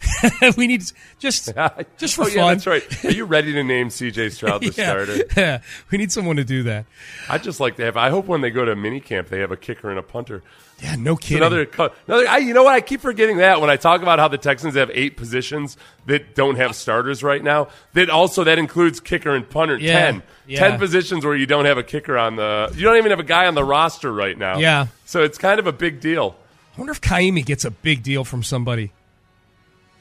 we 0.57 0.67
need 0.67 0.83
just 1.19 1.53
oh, 1.57 1.69
just 1.97 2.15
for 2.15 2.23
oh, 2.23 2.29
fun. 2.29 2.35
that's 2.53 2.67
right. 2.67 3.05
Are 3.05 3.11
you 3.11 3.25
ready 3.25 3.53
to 3.53 3.63
name 3.63 3.89
CJ 3.89 4.31
Stroud 4.31 4.61
the 4.61 4.65
yeah, 4.77 4.89
starter? 4.89 5.23
yeah. 5.37 5.61
We 5.91 5.97
need 5.97 6.11
someone 6.11 6.35
to 6.37 6.43
do 6.43 6.63
that. 6.63 6.85
I'd 7.29 7.43
just 7.43 7.59
like 7.59 7.75
to 7.77 7.83
have. 7.83 7.97
I 7.97 8.09
hope 8.09 8.25
when 8.25 8.41
they 8.41 8.49
go 8.49 8.65
to 8.65 8.75
minicamp, 8.75 9.27
they 9.27 9.39
have 9.39 9.51
a 9.51 9.57
kicker 9.57 9.89
and 9.89 9.99
a 9.99 10.03
punter. 10.03 10.43
Yeah, 10.81 10.95
no 10.95 11.15
It's. 11.15 11.29
Another, 11.31 11.67
another. 12.07 12.27
I, 12.27 12.37
you 12.37 12.55
know 12.55 12.63
what? 12.63 12.73
I 12.73 12.81
keep 12.81 13.01
forgetting 13.01 13.37
that 13.37 13.61
when 13.61 13.69
I 13.69 13.75
talk 13.75 14.01
about 14.01 14.17
how 14.17 14.27
the 14.27 14.39
Texans 14.39 14.73
have 14.73 14.89
eight 14.93 15.15
positions 15.15 15.77
that 16.07 16.33
don't 16.33 16.55
have 16.55 16.75
starters 16.75 17.21
right 17.21 17.43
now. 17.43 17.67
That 17.93 18.09
also 18.09 18.43
that 18.45 18.57
includes 18.57 18.99
kicker 18.99 19.35
and 19.35 19.47
punter. 19.47 19.77
Yeah, 19.77 19.93
Ten. 19.93 20.23
yeah. 20.47 20.59
Ten 20.59 20.79
positions 20.79 21.23
where 21.23 21.35
you 21.35 21.45
don't 21.45 21.65
have 21.65 21.77
a 21.77 21.83
kicker 21.83 22.17
on 22.17 22.35
the. 22.35 22.71
You 22.75 22.83
don't 22.83 22.97
even 22.97 23.11
have 23.11 23.19
a 23.19 23.23
guy 23.23 23.45
on 23.45 23.53
the 23.53 23.63
roster 23.63 24.11
right 24.11 24.37
now. 24.37 24.57
Yeah. 24.57 24.87
So 25.05 25.23
it's 25.23 25.37
kind 25.37 25.59
of 25.59 25.67
a 25.67 25.73
big 25.73 25.99
deal. 25.99 26.35
I 26.75 26.79
wonder 26.79 26.91
if 26.91 27.01
Kaimi 27.01 27.45
gets 27.45 27.63
a 27.63 27.71
big 27.71 28.01
deal 28.01 28.23
from 28.23 28.41
somebody. 28.41 28.91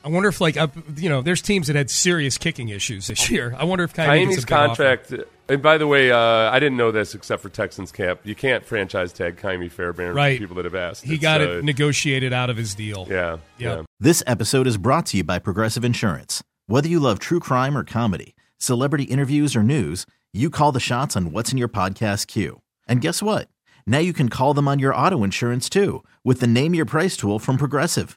I 0.02 0.08
wonder 0.08 0.28
if, 0.28 0.40
like, 0.40 0.56
uh, 0.56 0.68
you 0.96 1.08
know, 1.08 1.20
there's 1.20 1.42
teams 1.42 1.66
that 1.66 1.76
had 1.76 1.90
serious 1.90 2.38
kicking 2.38 2.70
issues 2.70 3.06
this 3.08 3.30
year. 3.30 3.54
I 3.58 3.64
wonder 3.64 3.84
if 3.84 3.92
Kaimi 3.94 4.06
Kaimi's 4.26 4.44
gets 4.44 4.52
offer. 4.52 4.66
contract. 4.66 5.14
And 5.48 5.60
by 5.62 5.78
the 5.78 5.86
way, 5.86 6.10
uh, 6.12 6.18
I 6.18 6.58
didn't 6.60 6.78
know 6.78 6.90
this 6.92 7.14
except 7.14 7.42
for 7.42 7.48
Texans 7.48 7.90
camp. 7.92 8.20
You 8.24 8.34
can't 8.34 8.64
franchise 8.64 9.12
tag 9.12 9.36
Kaimi 9.36 9.70
Fairbairn. 9.70 10.14
Right. 10.14 10.38
People 10.38 10.56
that 10.56 10.64
have 10.64 10.74
asked. 10.76 11.04
He 11.04 11.14
It's, 11.14 11.22
got 11.22 11.40
uh, 11.40 11.58
it 11.58 11.64
negotiated 11.64 12.32
out 12.32 12.50
of 12.50 12.56
his 12.56 12.74
deal. 12.74 13.06
Yeah. 13.10 13.32
Yep. 13.32 13.40
Yeah. 13.58 13.82
This 13.98 14.22
episode 14.26 14.66
is 14.66 14.76
brought 14.78 15.06
to 15.06 15.16
you 15.18 15.24
by 15.24 15.38
Progressive 15.38 15.84
Insurance. 15.84 16.42
Whether 16.66 16.88
you 16.88 17.00
love 17.00 17.18
true 17.18 17.40
crime 17.40 17.76
or 17.76 17.82
comedy, 17.84 18.36
celebrity 18.58 19.04
interviews 19.04 19.56
or 19.56 19.62
news, 19.62 20.06
you 20.32 20.50
call 20.50 20.70
the 20.70 20.78
shots 20.80 21.16
on 21.16 21.32
what's 21.32 21.50
in 21.50 21.58
your 21.58 21.68
podcast 21.68 22.28
queue. 22.28 22.62
And 22.86 23.00
guess 23.00 23.20
what? 23.22 23.48
Now 23.86 23.98
you 23.98 24.12
can 24.12 24.28
call 24.28 24.54
them 24.54 24.68
on 24.68 24.78
your 24.78 24.94
auto 24.94 25.24
insurance 25.24 25.68
too 25.68 26.04
with 26.22 26.38
the 26.38 26.46
Name 26.46 26.74
Your 26.74 26.84
Price 26.84 27.16
tool 27.16 27.40
from 27.40 27.56
Progressive. 27.56 28.16